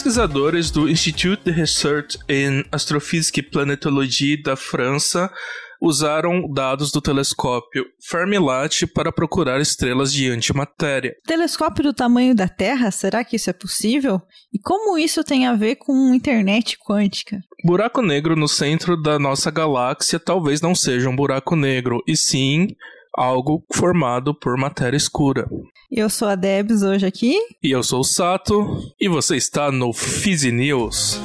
Pesquisadores 0.00 0.70
do 0.70 0.88
Institut 0.88 1.44
de 1.44 1.50
Research 1.50 2.18
in 2.26 2.64
Astrophysique 2.72 3.40
et 3.40 3.50
Planetologie 3.50 4.42
da 4.42 4.56
França 4.56 5.30
usaram 5.78 6.50
dados 6.50 6.90
do 6.90 7.02
telescópio 7.02 7.84
Fermilat 8.00 8.86
para 8.94 9.12
procurar 9.12 9.60
estrelas 9.60 10.10
de 10.10 10.30
antimatéria. 10.30 11.14
Telescópio 11.26 11.84
do 11.84 11.92
tamanho 11.92 12.34
da 12.34 12.48
Terra? 12.48 12.90
Será 12.90 13.22
que 13.22 13.36
isso 13.36 13.50
é 13.50 13.52
possível? 13.52 14.22
E 14.50 14.58
como 14.58 14.96
isso 14.96 15.22
tem 15.22 15.46
a 15.46 15.54
ver 15.54 15.76
com 15.76 16.14
internet 16.14 16.78
quântica? 16.78 17.38
Buraco 17.62 18.00
negro 18.00 18.34
no 18.34 18.48
centro 18.48 18.96
da 18.96 19.18
nossa 19.18 19.50
galáxia 19.50 20.18
talvez 20.18 20.62
não 20.62 20.74
seja 20.74 21.10
um 21.10 21.14
buraco 21.14 21.54
negro, 21.54 22.02
e 22.06 22.16
sim 22.16 22.68
algo 23.14 23.62
formado 23.70 24.34
por 24.34 24.56
matéria 24.56 24.96
escura. 24.96 25.46
Eu 25.90 26.08
sou 26.08 26.28
a 26.28 26.36
Debs 26.36 26.82
hoje 26.84 27.04
aqui. 27.04 27.36
E 27.60 27.72
eu 27.72 27.82
sou 27.82 28.00
o 28.00 28.04
Sato, 28.04 28.94
e 29.00 29.08
você 29.08 29.36
está 29.36 29.72
no 29.72 29.92
Fizzy 29.92 30.52
News. 30.52 31.20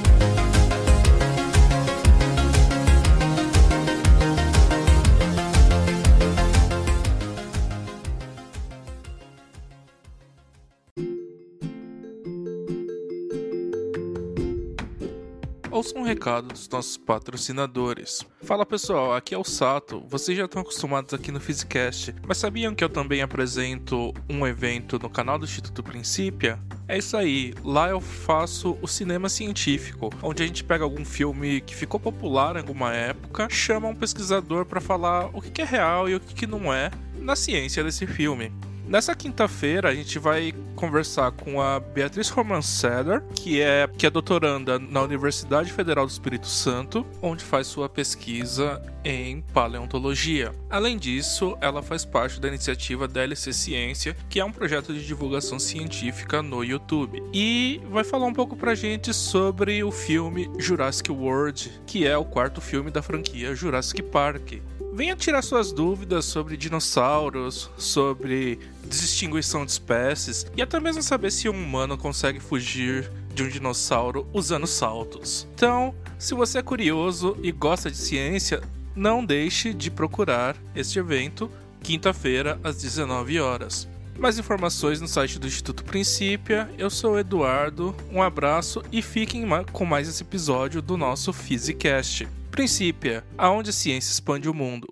Ouça 15.75 15.99
um 15.99 16.03
recado 16.03 16.48
dos 16.48 16.70
nossos 16.70 16.95
patrocinadores. 16.95 18.26
Fala 18.43 18.65
pessoal, 18.65 19.13
aqui 19.13 19.35
é 19.35 19.37
o 19.37 19.43
Sato. 19.43 20.01
Vocês 20.07 20.37
já 20.37 20.45
estão 20.45 20.62
acostumados 20.62 21.13
aqui 21.13 21.34
no 21.34 21.40
Physicast, 21.41 22.15
mas 22.26 22.37
sabiam 22.37 22.73
que 22.73 22.81
eu 22.81 22.87
também 22.87 23.21
apresento 23.21 24.13
um 24.29 24.48
evento 24.48 24.98
no 24.98 25.09
canal 25.09 25.37
do 25.37 25.43
Instituto 25.43 25.84
Princípia? 25.84 26.57
É 26.87 26.98
isso 26.98 27.18
aí, 27.18 27.53
lá 27.62 27.90
eu 27.90 27.99
faço 27.99 28.77
o 28.81 28.87
cinema 28.87 29.27
científico, 29.27 30.09
onde 30.23 30.43
a 30.43 30.48
gente 30.48 30.63
pega 30.63 30.85
algum 30.85 31.03
filme 31.03 31.59
que 31.59 31.76
ficou 31.76 31.99
popular 31.99 32.55
em 32.55 32.59
alguma 32.59 32.93
época, 32.93 33.49
chama 33.49 33.90
um 33.90 33.96
pesquisador 33.96 34.65
para 34.65 34.79
falar 34.79 35.29
o 35.34 35.41
que 35.41 35.62
é 35.62 35.65
real 35.65 36.07
e 36.07 36.15
o 36.15 36.21
que 36.21 36.48
não 36.48 36.73
é 36.73 36.90
na 37.20 37.35
ciência 37.35 37.84
desse 37.84 38.07
filme. 38.07 38.53
Nessa 38.87 39.15
quinta-feira, 39.15 39.89
a 39.89 39.95
gente 39.95 40.19
vai 40.19 40.53
conversar 40.75 41.31
com 41.31 41.59
a 41.59 41.79
Beatriz 41.79 42.29
Romanceder, 42.29 43.23
que 43.33 43.59
é, 43.59 43.89
que 43.97 44.05
é 44.05 44.09
doutoranda 44.09 44.77
na 44.77 45.01
Universidade 45.01 45.71
Federal 45.71 46.05
do 46.05 46.11
Espírito 46.11 46.47
Santo, 46.47 47.05
onde 47.19 47.43
faz 47.43 47.65
sua 47.65 47.89
pesquisa 47.89 48.81
em 49.03 49.41
paleontologia. 49.53 50.51
Além 50.69 50.97
disso, 50.97 51.57
ela 51.61 51.81
faz 51.81 52.05
parte 52.05 52.39
da 52.39 52.47
iniciativa 52.47 53.07
DLC 53.07 53.53
Ciência, 53.53 54.15
que 54.29 54.39
é 54.39 54.45
um 54.45 54.51
projeto 54.51 54.93
de 54.93 55.05
divulgação 55.05 55.57
científica 55.57 56.43
no 56.43 56.63
YouTube. 56.63 57.23
E 57.33 57.81
vai 57.89 58.03
falar 58.03 58.25
um 58.25 58.33
pouco 58.33 58.55
pra 58.55 58.75
gente 58.75 59.13
sobre 59.13 59.83
o 59.83 59.91
filme 59.91 60.49
Jurassic 60.59 61.11
World, 61.11 61.71
que 61.87 62.05
é 62.05 62.17
o 62.17 62.25
quarto 62.25 62.61
filme 62.61 62.91
da 62.91 63.01
franquia 63.01 63.55
Jurassic 63.55 64.03
Park. 64.03 64.53
Venha 64.96 65.13
tirar 65.13 65.41
suas 65.41 65.74
dúvidas 65.74 66.24
sobre 66.24 66.56
dinossauros, 66.56 67.69
sobre 67.78 68.57
distinguição 68.85 69.66
de 69.66 69.72
espécies 69.74 70.46
e 70.56 70.62
até 70.62 70.79
mesmo 70.79 71.03
saber 71.03 71.34
se 71.34 71.50
um 71.50 71.52
humano 71.52 71.97
consegue 71.97 72.40
fugir 72.40 73.12
de 73.34 73.44
um 73.44 73.50
dinossauro 73.50 74.25
usando 74.31 74.66
saltos. 74.66 75.46
Então, 75.53 75.94
se 76.18 76.34
você 76.34 76.59
é 76.59 76.63
curioso 76.63 77.35
e 77.44 77.52
gosta 77.52 77.91
de 77.91 77.97
ciência, 77.97 78.62
não 78.96 79.25
deixe 79.25 79.74
de 79.74 79.91
procurar 79.91 80.56
este 80.74 80.98
evento 80.98 81.52
quinta-feira 81.84 82.58
às 82.64 82.81
19 82.81 83.38
horas. 83.42 83.90
Mais 84.18 84.40
informações 84.40 85.02
no 85.02 85.08
site 85.08 85.38
do 85.38 85.48
Instituto 85.48 85.84
Princípia. 85.84 86.70
Eu 86.78 86.90
sou 86.90 87.20
Eduardo, 87.20 87.96
um 88.12 88.22
abraço 88.22 88.81
e 88.92 89.02
fiquem 89.02 89.46
com 89.72 89.86
mais 89.86 90.08
esse 90.08 90.24
episódio 90.24 90.81
do 90.81 90.98
nosso 90.98 91.34
Physicast. 91.34 92.28
Princípia, 92.50 93.24
aonde 93.38 93.72
a 93.72 93.74
ciência 93.74 94.12
expande 94.12 94.50
o 94.50 94.54
mundo. 94.54 94.88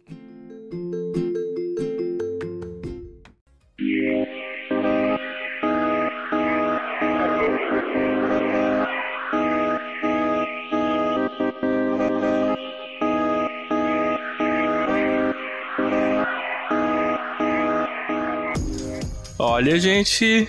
Olha, 19.54 19.80
gente, 19.80 20.48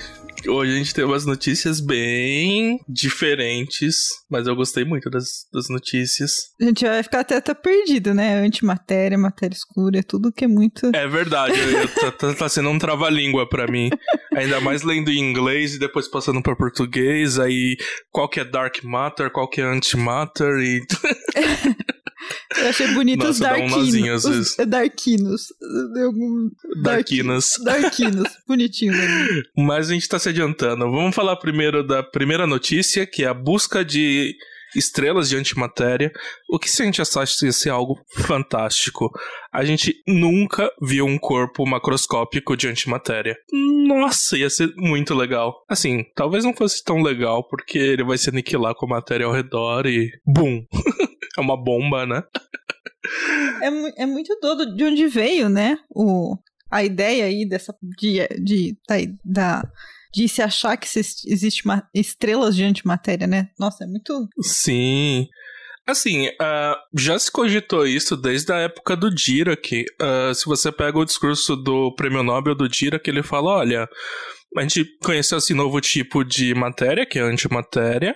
hoje 0.48 0.72
a 0.72 0.76
gente 0.78 0.94
tem 0.94 1.04
umas 1.04 1.26
notícias 1.26 1.78
bem 1.78 2.80
diferentes, 2.88 4.06
mas 4.30 4.46
eu 4.46 4.56
gostei 4.56 4.82
muito 4.82 5.10
das, 5.10 5.46
das 5.52 5.68
notícias. 5.68 6.32
A 6.58 6.64
gente 6.64 6.86
vai 6.86 7.02
ficar 7.02 7.20
até, 7.20 7.36
até 7.36 7.52
perdido, 7.52 8.14
né? 8.14 8.38
Antimatéria, 8.38 9.18
matéria 9.18 9.54
escura, 9.54 9.98
é 9.98 10.02
tudo 10.02 10.32
que 10.32 10.46
é 10.46 10.48
muito. 10.48 10.90
É 10.94 11.06
verdade, 11.06 11.52
eu, 11.60 11.86
tá, 11.86 12.12
tá, 12.12 12.34
tá, 12.34 12.48
sendo 12.48 12.70
um 12.70 12.78
trava-língua 12.78 13.46
pra 13.46 13.66
mim. 13.66 13.90
Ainda 14.34 14.58
mais 14.58 14.82
lendo 14.82 15.10
em 15.10 15.18
inglês 15.18 15.74
e 15.74 15.78
depois 15.78 16.08
passando 16.08 16.42
pra 16.42 16.56
português, 16.56 17.38
aí 17.38 17.76
qual 18.10 18.26
que 18.26 18.40
é 18.40 18.44
dark 18.44 18.82
matter, 18.82 19.30
qual 19.30 19.46
que 19.46 19.60
é 19.60 19.64
antimatter 19.64 20.56
e. 20.60 20.80
Eu 22.56 22.68
achei 22.68 22.88
bonito 22.88 23.24
Nossa, 23.24 23.30
os 23.30 23.38
darkinos. 23.38 24.24
Os 24.24 24.56
darkinos. 24.66 25.46
Darkinos. 26.82 27.48
Darkinos. 27.64 28.28
Bonitinho. 28.46 28.92
Né? 28.92 29.42
Mas 29.56 29.90
a 29.90 29.94
gente 29.94 30.08
tá 30.08 30.18
se 30.18 30.28
adiantando. 30.28 30.90
Vamos 30.90 31.14
falar 31.14 31.36
primeiro 31.36 31.86
da 31.86 32.02
primeira 32.02 32.46
notícia, 32.46 33.06
que 33.06 33.24
é 33.24 33.28
a 33.28 33.34
busca 33.34 33.84
de 33.84 34.34
estrelas 34.76 35.28
de 35.28 35.36
antimatéria. 35.36 36.12
O 36.48 36.58
que 36.58 36.70
se 36.70 36.82
a 36.82 36.84
gente 36.84 37.00
achasse 37.00 37.52
ser 37.52 37.70
algo 37.70 37.98
fantástico? 38.16 39.10
A 39.52 39.64
gente 39.64 39.94
nunca 40.06 40.70
viu 40.82 41.06
um 41.06 41.18
corpo 41.18 41.66
macroscópico 41.66 42.56
de 42.56 42.68
antimatéria. 42.68 43.36
Nossa, 43.86 44.36
ia 44.36 44.50
ser 44.50 44.72
muito 44.76 45.14
legal. 45.14 45.54
Assim, 45.68 46.04
talvez 46.14 46.44
não 46.44 46.54
fosse 46.54 46.82
tão 46.82 47.02
legal, 47.02 47.46
porque 47.48 47.78
ele 47.78 48.04
vai 48.04 48.18
se 48.18 48.28
aniquilar 48.28 48.74
com 48.74 48.86
a 48.86 48.90
matéria 48.96 49.26
ao 49.26 49.32
redor 49.32 49.86
e. 49.86 50.10
Bum! 50.26 50.64
É 51.36 51.40
uma 51.40 51.56
bomba, 51.56 52.06
né? 52.06 52.22
é, 53.62 54.02
é 54.02 54.06
muito 54.06 54.36
doido 54.40 54.74
de 54.74 54.84
onde 54.84 55.06
veio, 55.06 55.48
né? 55.48 55.78
O, 55.90 56.36
a 56.70 56.84
ideia 56.84 57.24
aí 57.24 57.46
dessa. 57.48 57.74
de, 57.82 58.26
de 58.42 58.76
da, 59.24 59.62
de 60.12 60.28
se 60.28 60.40
achar 60.42 60.76
que 60.76 60.86
existe 60.86 61.62
estrelas 61.92 62.54
de 62.54 62.64
antimatéria, 62.64 63.26
né? 63.26 63.48
Nossa, 63.58 63.84
é 63.84 63.86
muito. 63.86 64.28
Sim. 64.40 65.28
Assim, 65.86 66.28
uh, 66.28 66.76
já 66.98 67.18
se 67.18 67.30
cogitou 67.30 67.86
isso 67.86 68.16
desde 68.16 68.50
a 68.52 68.56
época 68.56 68.96
do 68.96 69.14
Dirac. 69.14 69.84
Uh, 70.00 70.34
se 70.34 70.46
você 70.46 70.72
pega 70.72 70.98
o 70.98 71.04
discurso 71.04 71.54
do 71.56 71.94
prêmio 71.94 72.22
Nobel 72.22 72.54
do 72.54 72.68
Dirac, 72.68 73.06
ele 73.06 73.22
fala: 73.22 73.50
olha, 73.50 73.88
a 74.56 74.62
gente 74.62 74.86
conheceu 75.02 75.38
esse 75.38 75.52
novo 75.52 75.80
tipo 75.80 76.24
de 76.24 76.54
matéria, 76.54 77.04
que 77.04 77.18
é 77.18 77.22
a 77.22 77.26
antimatéria, 77.26 78.14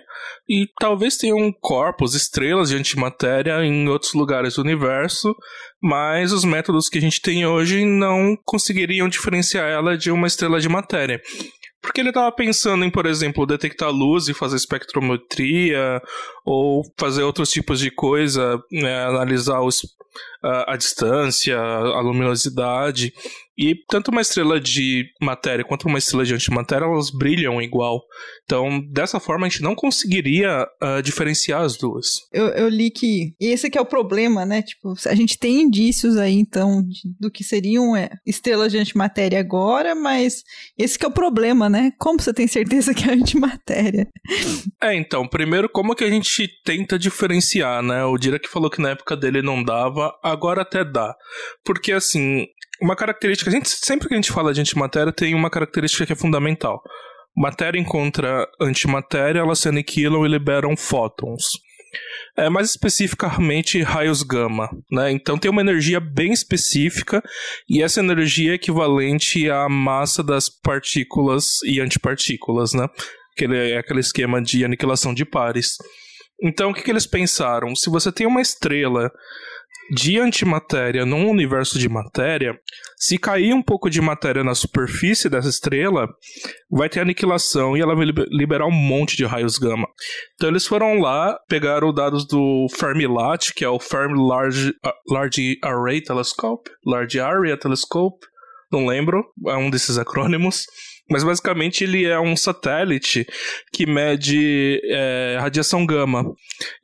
e 0.49 0.67
talvez 0.79 1.17
tenham 1.17 1.53
corpos, 1.61 2.15
estrelas 2.15 2.69
de 2.69 2.77
antimatéria 2.77 3.65
em 3.65 3.89
outros 3.89 4.15
lugares 4.15 4.55
do 4.55 4.63
universo, 4.63 5.35
mas 5.83 6.33
os 6.33 6.45
métodos 6.45 6.89
que 6.89 6.99
a 6.99 7.01
gente 7.01 7.21
tem 7.21 7.45
hoje 7.45 7.85
não 7.85 8.37
conseguiriam 8.45 9.09
diferenciar 9.09 9.69
ela 9.69 9.99
de 9.99 10.13
uma 10.13 10.29
estrela 10.29 10.61
de 10.61 10.69
matéria. 10.69 11.21
Porque 11.89 12.03
ele 12.03 12.11
estava 12.11 12.31
pensando 12.31 12.85
em, 12.85 12.91
por 12.91 13.07
exemplo, 13.07 13.47
detectar 13.47 13.91
luz 13.91 14.29
e 14.29 14.35
fazer 14.35 14.57
espectrometria, 14.57 16.03
ou 16.45 16.83
fazer 16.99 17.23
outros 17.23 17.49
tipos 17.49 17.81
de 17.81 17.91
coisa, 17.91 18.63
né, 18.71 19.07
analisar 19.07 19.63
os, 19.63 19.97
a, 20.43 20.75
a 20.75 20.77
distância, 20.77 21.59
a 21.59 22.01
luminosidade. 22.01 23.13
E 23.59 23.75
tanto 23.89 24.13
uma 24.13 24.21
estrela 24.21 24.61
de 24.61 25.07
matéria 25.21 25.65
quanto 25.65 25.89
uma 25.89 25.99
estrela 25.99 26.25
de 26.25 26.33
antimatéria, 26.33 26.85
elas 26.85 27.11
brilham 27.11 27.61
igual. 27.61 28.05
Então, 28.45 28.81
dessa 28.93 29.19
forma, 29.19 29.47
a 29.47 29.49
gente 29.49 29.65
não 29.65 29.75
conseguiria 29.75 30.65
uh, 30.81 31.03
diferenciar 31.03 31.63
as 31.63 31.77
duas. 31.77 32.07
Eu, 32.33 32.47
eu, 32.51 32.69
li 32.69 32.89
que 32.89 33.35
esse 33.41 33.69
que 33.69 33.77
é 33.77 33.81
o 33.81 33.85
problema, 33.85 34.47
né? 34.47 34.63
Tipo, 34.63 34.95
a 35.07 35.15
gente 35.17 35.37
tem 35.37 35.63
indícios 35.63 36.17
aí, 36.17 36.35
então, 36.35 36.85
de, 36.85 37.01
do 37.19 37.33
que 37.33 37.43
seriam 37.43 37.97
é, 37.97 38.11
estrelas 38.25 38.71
de 38.71 38.79
antimatéria 38.79 39.41
agora, 39.41 39.93
mas 39.93 40.45
esse 40.79 40.97
que 40.97 41.05
é 41.05 41.09
o 41.09 41.13
problema, 41.13 41.69
né? 41.69 41.91
Como 41.99 42.21
você 42.21 42.33
tem 42.33 42.47
certeza 42.47 42.95
que 42.95 43.11
é 43.11 43.13
antimatéria? 43.13 44.07
É, 44.81 44.95
então, 44.95 45.27
primeiro, 45.27 45.69
como 45.69 45.97
que 45.97 46.05
a 46.05 46.11
gente 46.11 46.49
tenta 46.65 46.97
diferenciar, 46.97 47.83
né? 47.83 48.05
O 48.05 48.17
Dirac 48.17 48.49
falou 48.49 48.71
que 48.71 48.81
na 48.81 48.91
época 48.91 49.17
dele 49.17 49.43
não 49.43 49.65
dava, 49.65 50.08
agora 50.23 50.63
até 50.63 50.85
dá. 50.85 51.15
Porque, 51.65 51.93
assim, 51.93 52.47
uma 52.81 52.97
característica, 52.97 53.51
a 53.51 53.53
gente, 53.53 53.69
sempre 53.69 54.09
que 54.09 54.15
a 54.15 54.17
gente 54.17 54.33
fala 54.33 54.53
de 54.53 54.61
antimatéria, 54.61 55.13
tem 55.13 55.35
uma 55.35 55.51
característica 55.51 56.07
que 56.07 56.13
é 56.13 56.17
fundamental. 56.17 56.81
Matéria 57.37 57.79
encontra 57.79 58.47
antimatéria, 58.61 59.41
elas 59.41 59.61
se 59.61 59.69
aniquilam 59.69 60.25
e 60.27 60.29
liberam 60.29 60.77
fótons. 60.77 61.45
É, 62.37 62.49
mais 62.51 62.71
especificamente 62.71 63.81
raios 63.83 64.23
gama, 64.23 64.69
né? 64.93 65.11
Então 65.11 65.39
tem 65.39 65.51
uma 65.51 65.63
energia 65.63 65.99
bem 65.99 66.33
específica 66.33 67.23
e 67.69 67.83
essa 67.83 68.01
energia 68.01 68.53
é 68.53 68.55
equivalente 68.55 69.51
à 69.51 69.69
massa 69.69 70.23
das 70.23 70.51
partículas 70.51 71.63
e 71.65 71.81
antipartículas, 71.81 72.75
né? 72.75 72.87
aquele, 73.39 73.77
aquele 73.77 74.01
esquema 74.01 74.43
de 74.43 74.65
aniquilação 74.65 75.15
de 75.15 75.25
pares. 75.25 75.77
Então, 76.43 76.71
o 76.71 76.75
que, 76.75 76.83
que 76.83 76.91
eles 76.91 77.07
pensaram? 77.07 77.75
Se 77.75 77.89
você 77.89 78.11
tem 78.11 78.27
uma 78.27 78.41
estrela 78.41 79.11
de 79.91 80.19
antimatéria 80.19 81.07
num 81.07 81.29
universo 81.29 81.79
de 81.79 81.89
matéria, 81.89 82.59
se 82.97 83.19
cair 83.19 83.55
um 83.55 83.63
pouco 83.63 83.89
de 83.89 84.01
matéria 84.01 84.45
na 84.45 84.55
superfície 84.55 85.29
dessa 85.29 85.49
estrela, 85.49 86.09
vai 86.71 86.89
ter 86.89 87.01
aniquilação 87.01 87.77
e 87.77 87.81
ela 87.81 87.95
vai 87.95 88.07
liberar 88.31 88.67
um 88.67 88.73
monte 88.73 89.17
de 89.17 89.25
raios 89.25 89.59
gama. 89.59 89.87
Então 90.35 90.49
eles 90.49 90.67
foram 90.67 90.99
lá, 90.99 91.39
pegaram 91.49 91.93
dados 91.93 92.27
do 92.27 92.67
Fermilat, 92.77 93.53
que 93.55 93.65
é 93.65 93.69
o 93.69 93.79
Fermi 93.79 94.19
Large, 94.19 94.75
Large 95.09 95.59
Array 95.63 96.03
Telescope, 96.03 96.71
Large 96.85 97.21
Area 97.21 97.57
Telescope, 97.57 98.27
não 98.71 98.87
lembro, 98.87 99.25
é 99.47 99.57
um 99.57 99.71
desses 99.71 99.97
acrônimos. 99.99 100.67
Mas 101.11 101.25
basicamente 101.25 101.85
ele 101.85 102.05
é 102.05 102.21
um 102.21 102.37
satélite 102.37 103.27
que 103.73 103.87
mede 103.87 104.81
é, 104.85 105.39
radiação 105.41 105.87
gama. 105.87 106.25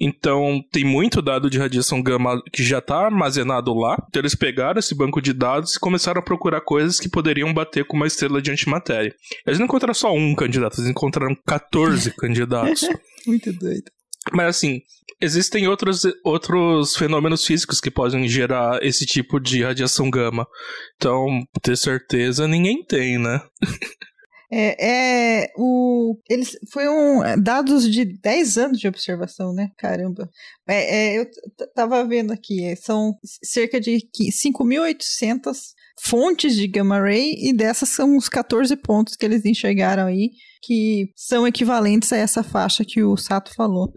Então 0.00 0.62
tem 0.72 0.84
muito 0.84 1.20
dado 1.20 1.50
de 1.50 1.58
radiação 1.58 2.02
gama 2.02 2.42
que 2.52 2.62
já 2.62 2.78
está 2.78 3.04
armazenado 3.04 3.74
lá. 3.74 3.96
Então 4.08 4.20
eles 4.20 4.34
pegaram 4.34 4.78
esse 4.78 4.94
banco 4.94 5.20
de 5.20 5.32
dados 5.32 5.74
e 5.74 5.80
começaram 5.80 6.20
a 6.20 6.24
procurar 6.24 6.60
coisas 6.60 6.98
que 6.98 7.08
poderiam 7.08 7.52
bater 7.52 7.84
com 7.84 7.96
uma 7.96 8.06
estrela 8.06 8.40
de 8.40 8.50
antimatéria. 8.50 9.14
Eles 9.46 9.58
não 9.58 9.66
encontraram 9.66 9.94
só 9.94 10.12
um 10.12 10.34
candidato, 10.34 10.78
eles 10.78 10.90
encontraram 10.90 11.36
14 11.46 12.10
candidatos. 12.16 12.88
muito 13.26 13.52
doido. 13.52 13.90
Mas 14.32 14.56
assim, 14.56 14.80
existem 15.20 15.68
outros, 15.68 16.02
outros 16.24 16.96
fenômenos 16.96 17.44
físicos 17.44 17.80
que 17.80 17.90
podem 17.90 18.26
gerar 18.28 18.82
esse 18.82 19.04
tipo 19.04 19.38
de 19.38 19.62
radiação 19.62 20.10
gama. 20.10 20.46
Então, 20.96 21.26
ter 21.62 21.76
certeza 21.76 22.48
ninguém 22.48 22.84
tem, 22.84 23.18
né? 23.18 23.40
É, 24.56 25.42
é, 25.42 25.52
o, 25.56 26.16
eles 26.30 26.56
foi 26.70 26.88
um 26.88 27.24
é, 27.24 27.36
dados 27.36 27.90
de 27.90 28.04
10 28.04 28.56
anos 28.56 28.78
de 28.78 28.86
observação, 28.86 29.52
né? 29.52 29.72
Caramba. 29.76 30.30
É, 30.64 31.16
é, 31.16 31.18
eu 31.18 31.26
tava 31.74 32.04
vendo 32.04 32.32
aqui, 32.32 32.64
é, 32.64 32.76
são 32.76 33.18
cerca 33.42 33.80
de 33.80 33.98
5.800 34.16 35.74
fontes 36.00 36.54
de 36.54 36.68
gamma 36.68 37.00
ray 37.00 37.34
e 37.36 37.52
dessas 37.52 37.88
são 37.88 38.16
os 38.16 38.28
14 38.28 38.76
pontos 38.76 39.16
que 39.16 39.26
eles 39.26 39.44
enxergaram 39.44 40.06
aí 40.06 40.30
que 40.66 41.10
são 41.16 41.46
equivalentes 41.46 42.12
a 42.12 42.16
essa 42.16 42.42
faixa 42.42 42.84
que 42.84 43.02
o 43.02 43.16
Sato 43.16 43.52
falou, 43.54 43.92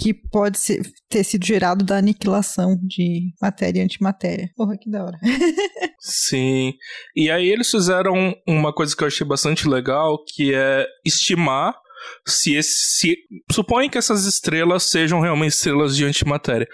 que 0.00 0.14
pode 0.14 0.58
ser, 0.58 0.82
ter 1.08 1.24
sido 1.24 1.44
gerado 1.44 1.84
da 1.84 1.96
aniquilação 1.96 2.78
de 2.82 3.32
matéria 3.40 3.80
e 3.80 3.84
antimatéria. 3.84 4.50
Porra, 4.56 4.76
que 4.78 4.90
da 4.90 5.04
hora. 5.04 5.18
Sim. 6.00 6.74
E 7.14 7.30
aí 7.30 7.48
eles 7.48 7.70
fizeram 7.70 8.34
uma 8.46 8.72
coisa 8.72 8.96
que 8.96 9.02
eu 9.02 9.08
achei 9.08 9.26
bastante 9.26 9.68
legal, 9.68 10.24
que 10.24 10.54
é 10.54 10.86
estimar 11.04 11.74
se, 12.26 12.54
esse, 12.54 12.98
se 12.98 13.16
supõe 13.50 13.88
que 13.88 13.98
essas 13.98 14.24
estrelas 14.24 14.84
sejam 14.84 15.20
realmente 15.20 15.52
estrelas 15.52 15.96
de 15.96 16.04
antimatéria. 16.04 16.68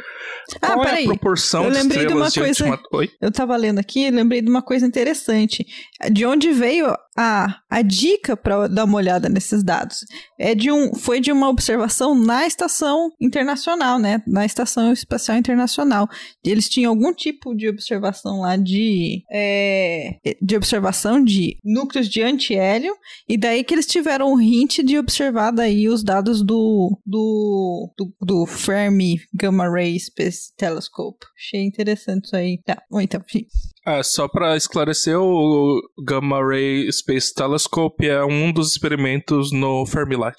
Ah, 0.61 0.75
Qual 0.75 0.85
é 0.85 1.03
a 1.03 1.05
proporção 1.05 1.65
eu 1.65 1.71
lembrei 1.71 2.07
de 2.07 2.07
estrelas 2.07 2.33
de, 2.33 2.41
uma 2.41 2.47
de 2.47 2.55
coisa, 2.55 2.65
antimatéria? 2.65 3.17
Eu 3.21 3.33
tava 3.33 3.57
lendo 3.57 3.79
aqui 3.79 4.07
e 4.07 4.11
lembrei 4.11 4.41
de 4.41 4.49
uma 4.49 4.63
coisa 4.63 4.87
interessante. 4.87 5.67
De 6.13 6.25
onde 6.25 6.53
veio 6.53 6.95
a, 7.17 7.57
a 7.71 7.83
dica 7.83 8.37
para 8.37 8.69
dar 8.69 8.85
uma 8.85 8.97
olhada 8.97 9.29
nesses 9.29 9.65
dados? 9.65 9.99
É 10.39 10.55
de 10.55 10.71
um, 10.71 10.95
foi 10.95 11.21
de 11.21 11.33
uma 11.33 11.49
observação 11.49 12.15
na 12.15 12.47
estação 12.47 13.11
internacional, 13.21 13.99
né? 13.99 14.23
Na 14.27 14.45
estação 14.45 14.93
espacial 14.93 15.37
internacional. 15.37 16.09
Eles 16.45 16.69
tinham 16.69 16.91
algum 16.91 17.13
tipo 17.13 17.55
de 17.55 17.69
observação 17.69 18.41
lá 18.41 18.57
de, 18.57 19.23
é, 19.33 20.19
de 20.41 20.57
observação 20.57 21.23
de 21.23 21.57
núcleos 21.65 22.09
de 22.09 22.23
antiélio 22.23 22.95
e 23.29 23.37
daí 23.37 23.65
que 23.65 23.75
eles 23.75 23.87
tiveram 23.87 24.33
um 24.33 24.41
hint 24.41 24.79
de 24.79 24.99
observação 24.99 25.16
observado 25.17 25.63
aí 25.63 25.89
os 25.89 26.05
dados 26.05 26.45
do, 26.45 26.99
do, 27.05 27.91
do, 27.97 28.15
do 28.21 28.47
Fermi 28.47 29.19
Gamma 29.35 29.69
Ray 29.69 29.99
Space 29.99 30.55
Telescope. 30.57 31.25
Achei 31.37 31.63
interessante 31.63 32.27
isso 32.27 32.37
aí. 32.37 32.61
Tá, 32.65 32.83
bom, 32.91 33.01
então, 33.01 33.21
enfim. 33.27 33.47
É, 33.87 34.03
só 34.03 34.29
para 34.29 34.57
esclarecer, 34.57 35.19
o 35.19 35.81
Gamma 36.05 36.45
Ray 36.45 36.91
Space 36.93 37.33
Telescope 37.33 38.07
é 38.07 38.25
um 38.25 38.53
dos 38.53 38.73
experimentos 38.73 39.53
no 39.53 39.87
Fermilab. 39.87 40.37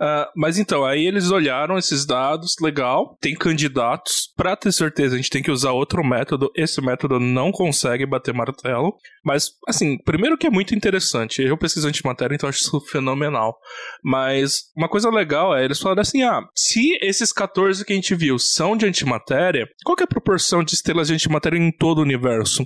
Uh, 0.00 0.26
mas 0.36 0.58
então, 0.58 0.84
aí 0.84 1.06
eles 1.06 1.30
olharam 1.30 1.76
esses 1.76 2.06
dados, 2.06 2.54
legal, 2.60 3.16
tem 3.20 3.34
candidatos. 3.34 4.32
Pra 4.36 4.56
ter 4.56 4.72
certeza, 4.72 5.14
a 5.14 5.16
gente 5.16 5.30
tem 5.30 5.42
que 5.42 5.50
usar 5.50 5.72
outro 5.72 6.02
método. 6.02 6.50
Esse 6.56 6.80
método 6.80 7.20
não 7.20 7.52
consegue 7.52 8.06
bater 8.06 8.32
martelo. 8.32 8.94
Mas, 9.24 9.50
assim, 9.68 9.98
primeiro 10.02 10.38
que 10.38 10.46
é 10.46 10.50
muito 10.50 10.74
interessante. 10.74 11.42
Eu 11.42 11.58
pesquiso 11.58 11.88
antimatéria, 11.88 12.34
então 12.34 12.48
acho 12.48 12.60
isso 12.60 12.80
fenomenal. 12.90 13.56
Mas 14.02 14.70
uma 14.76 14.88
coisa 14.88 15.10
legal 15.10 15.54
é, 15.56 15.64
eles 15.64 15.78
falaram 15.78 16.02
assim: 16.02 16.22
ah, 16.22 16.40
se 16.54 16.98
esses 17.02 17.32
14 17.32 17.84
que 17.84 17.92
a 17.92 17.96
gente 17.96 18.14
viu 18.14 18.38
são 18.38 18.76
de 18.76 18.86
antimatéria, 18.86 19.68
qual 19.84 19.96
é 20.00 20.04
a 20.04 20.06
proporção 20.06 20.64
de 20.64 20.74
estrelas 20.74 21.08
de 21.08 21.14
antimatéria 21.14 21.58
em 21.58 21.70
todo 21.70 21.98
o 21.98 22.02
universo? 22.02 22.64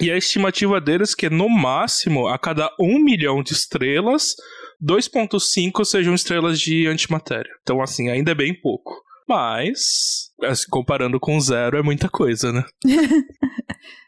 E 0.00 0.10
a 0.10 0.16
estimativa 0.16 0.80
deles 0.80 1.12
é 1.12 1.16
que 1.16 1.30
no 1.30 1.48
máximo, 1.48 2.26
a 2.26 2.38
cada 2.38 2.70
um 2.80 2.98
milhão 2.98 3.42
de 3.42 3.52
estrelas, 3.52 4.34
2.5 4.82 5.84
sejam 5.84 6.14
estrelas 6.14 6.60
de 6.60 6.86
antimatéria. 6.86 7.50
Então, 7.62 7.80
assim, 7.80 8.08
ainda 8.10 8.32
é 8.32 8.34
bem 8.34 8.54
pouco. 8.54 8.92
Mas, 9.28 10.30
assim, 10.42 10.66
comparando 10.68 11.18
com 11.18 11.40
zero, 11.40 11.78
é 11.78 11.82
muita 11.82 12.08
coisa, 12.08 12.52
né? 12.52 12.64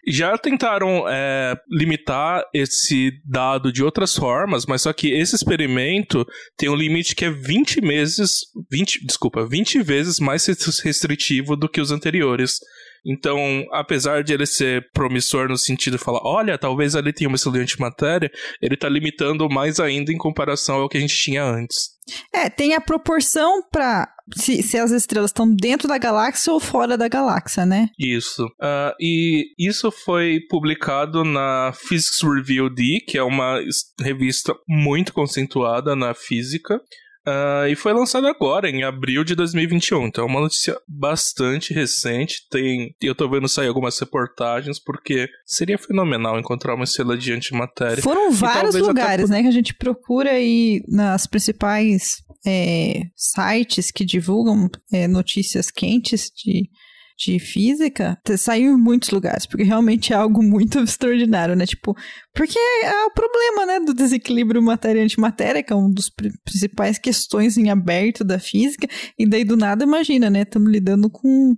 Já 0.06 0.37
tentaram 0.37 1.09
é, 1.09 1.56
limitar 1.71 2.44
esse 2.53 3.11
dado 3.25 3.73
de 3.73 3.82
outras 3.82 4.15
formas, 4.15 4.67
mas 4.67 4.82
só 4.82 4.93
que 4.93 5.12
esse 5.12 5.35
experimento 5.35 6.26
tem 6.59 6.69
um 6.69 6.75
limite 6.75 7.17
que 7.17 7.25
é 7.25 7.31
20 7.31 7.81
meses, 7.81 8.41
20, 8.70 9.06
desculpa, 9.06 9.47
20 9.47 9.82
vezes 9.82 10.19
mais 10.20 10.47
restritivo 10.85 11.56
do 11.56 11.69
que 11.69 11.81
os 11.81 11.91
anteriores. 11.91 12.59
Então, 13.05 13.67
apesar 13.73 14.23
de 14.23 14.33
ele 14.33 14.47
ser 14.47 14.89
promissor 14.93 15.49
no 15.49 15.59
sentido 15.59 15.99
de 15.99 16.03
falar, 16.03 16.21
olha, 16.25 16.56
talvez 16.56 16.97
ali 16.97 17.12
tenha 17.12 17.29
uma 17.29 17.37
excelente 17.37 17.79
matéria, 17.79 18.31
ele 18.62 18.75
está 18.75 18.89
limitando 18.89 19.49
mais 19.49 19.79
ainda 19.79 20.12
em 20.12 20.17
comparação 20.17 20.77
ao 20.77 20.89
que 20.89 20.97
a 20.97 21.01
gente 21.01 21.17
tinha 21.17 21.45
antes. 21.45 21.95
É, 22.33 22.51
tem 22.51 22.75
a 22.75 22.81
proporção 22.81 23.62
para 23.71 24.08
se, 24.34 24.63
se, 24.63 24.79
as 24.79 24.91
estrelas 24.91 25.31
estão 25.31 25.55
dentro 25.55 25.89
da 25.89 25.99
galáxia 25.99 26.53
ou 26.53 26.61
fora 26.61 26.96
da 26.96 27.08
galáxia, 27.08 27.65
né? 27.65 27.89
Isso. 27.99 28.44
Uh, 28.44 28.94
e 29.01 29.55
isso 29.58 29.91
foi 29.91 30.41
publicado 30.49 31.25
na 31.25 31.73
Physics 31.75 32.23
Review 32.23 32.69
D, 32.69 33.01
que 33.06 33.19
é 33.19 33.23
uma 33.23 33.58
revista 34.01 34.55
muito 34.69 35.13
conceituada 35.13 35.96
na 35.96 36.15
física. 36.15 36.79
Uh, 37.27 37.67
e 37.69 37.75
foi 37.75 37.93
lançado 37.93 38.27
agora, 38.27 38.69
em 38.69 38.85
abril 38.85 39.25
de 39.25 39.35
2021. 39.35 40.07
Então 40.07 40.25
é 40.25 40.27
uma 40.27 40.41
notícia 40.41 40.77
bastante 40.87 41.73
recente. 41.73 42.47
Tem, 42.51 42.95
eu 43.01 43.15
tô 43.15 43.29
vendo 43.29 43.49
sair 43.49 43.69
algumas 43.69 43.99
reportagens, 43.99 44.79
porque 44.79 45.29
seria 45.47 45.79
fenomenal 45.79 46.39
encontrar 46.39 46.75
uma 46.75 46.85
estrela 46.85 47.17
de 47.17 47.33
antimatéria. 47.33 48.03
Foram 48.03 48.31
vários 48.31 48.75
lugares, 48.75 49.27
por... 49.27 49.33
né, 49.33 49.43
que 49.43 49.49
a 49.49 49.53
gente 49.53 49.75
procura 49.75 50.33
aí 50.33 50.83
nas 50.89 51.27
principais 51.27 52.17
é, 52.47 53.01
sites 53.17 53.91
que 53.91 54.05
divulgam 54.05 54.69
é, 54.93 55.09
notícias 55.09 55.71
quentes 55.71 56.31
de 56.37 56.69
de 57.17 57.39
física 57.39 58.19
saiu 58.37 58.73
em 58.73 58.81
muitos 58.81 59.11
lugares, 59.11 59.47
porque 59.47 59.63
realmente 59.63 60.13
é 60.13 60.17
algo 60.17 60.43
muito 60.43 60.79
extraordinário, 60.83 61.55
né? 61.55 61.65
Tipo, 61.67 61.97
porque 62.35 62.59
é 62.59 63.05
o 63.05 63.11
problema, 63.11 63.67
né, 63.67 63.81
do 63.81 63.94
desequilíbrio 63.94 64.61
matéria-antimatéria, 64.61 65.63
que 65.63 65.73
é 65.73 65.77
uma 65.77 65.93
das 65.93 66.11
principais 66.44 66.99
questões 66.99 67.56
em 67.56 67.71
aberto 67.71 68.25
da 68.25 68.39
física, 68.39 68.89
e 69.19 69.29
daí 69.29 69.44
do 69.44 69.56
nada, 69.56 69.85
imagina, 69.85 70.29
né? 70.29 70.43
Estamos 70.43 70.71
lidando 70.71 71.09
com 71.09 71.56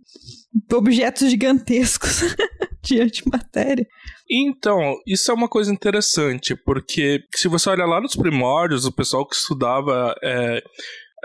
objetos 0.73 1.31
gigantescos 1.31 2.21
de 2.85 3.01
antimatéria. 3.01 3.87
Então, 4.31 4.97
isso 5.07 5.31
é 5.31 5.35
uma 5.35 5.49
coisa 5.49 5.73
interessante, 5.73 6.55
porque 6.55 7.21
se 7.35 7.49
você 7.49 7.71
olha 7.71 7.87
lá 7.87 8.01
nos 8.01 8.17
primórdios, 8.17 8.85
o 8.85 8.93
pessoal 8.93 9.27
que 9.27 9.37
estudava 9.37 10.15
é, 10.23 10.63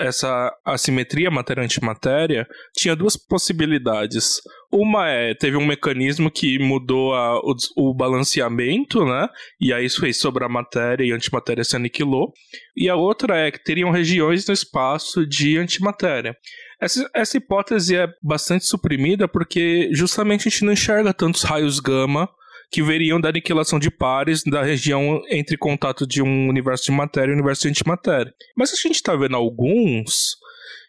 essa 0.02 0.52
assimetria 0.66 1.30
matéria-antimatéria 1.30 2.48
tinha 2.76 2.96
duas 2.96 3.16
possibilidades. 3.16 4.42
Uma 4.72 5.10
é, 5.10 5.34
teve 5.34 5.58
um 5.58 5.66
mecanismo 5.66 6.32
que 6.32 6.58
mudou 6.60 7.14
a, 7.14 7.40
o, 7.40 7.56
o, 7.78 7.94
balanceamento, 7.94 9.06
né? 9.06 9.28
E 9.60 9.74
aí 9.74 9.86
isso 9.86 10.00
fez 10.00 10.20
sobre 10.20 10.44
a 10.44 10.50
matéria 10.50 11.04
e 11.04 11.12
a 11.12 11.16
antimatéria 11.16 11.64
se 11.64 11.76
aniquilou. 11.76 12.32
E 12.76 12.90
a 12.90 12.96
outra 12.96 13.38
é 13.38 13.52
que 13.52 13.64
teriam 13.64 13.92
regiões 13.92 14.48
no 14.48 14.54
espaço 14.54 15.26
de 15.26 15.58
antimatéria. 15.58 16.36
Essa, 16.82 17.10
essa 17.14 17.38
hipótese 17.38 17.96
é 17.96 18.08
bastante 18.24 18.66
suprimida 18.66 19.28
porque 19.28 19.90
justamente 19.94 20.48
a 20.48 20.52
gente 20.52 20.66
não 20.66 20.74
enxerga 20.74 21.14
tantos 21.14 21.44
raios 21.44 21.80
gama 21.80 22.28
que 22.72 22.82
veriam 22.82 23.20
da 23.20 23.30
aniquilação 23.30 23.78
de 23.78 23.92
pares 23.92 24.44
da 24.44 24.64
região 24.64 25.22
entre 25.30 25.58
contato 25.58 26.08
de 26.08 26.22
um 26.22 26.48
universo 26.48 26.86
de 26.86 26.92
matéria 26.92 27.32
e 27.32 27.34
um 27.34 27.38
universo 27.38 27.64
de 27.64 27.70
antimatéria. 27.70 28.34
Mas 28.56 28.72
a 28.72 28.76
gente 28.76 28.96
está 28.96 29.16
vendo 29.16 29.36
alguns 29.36 30.38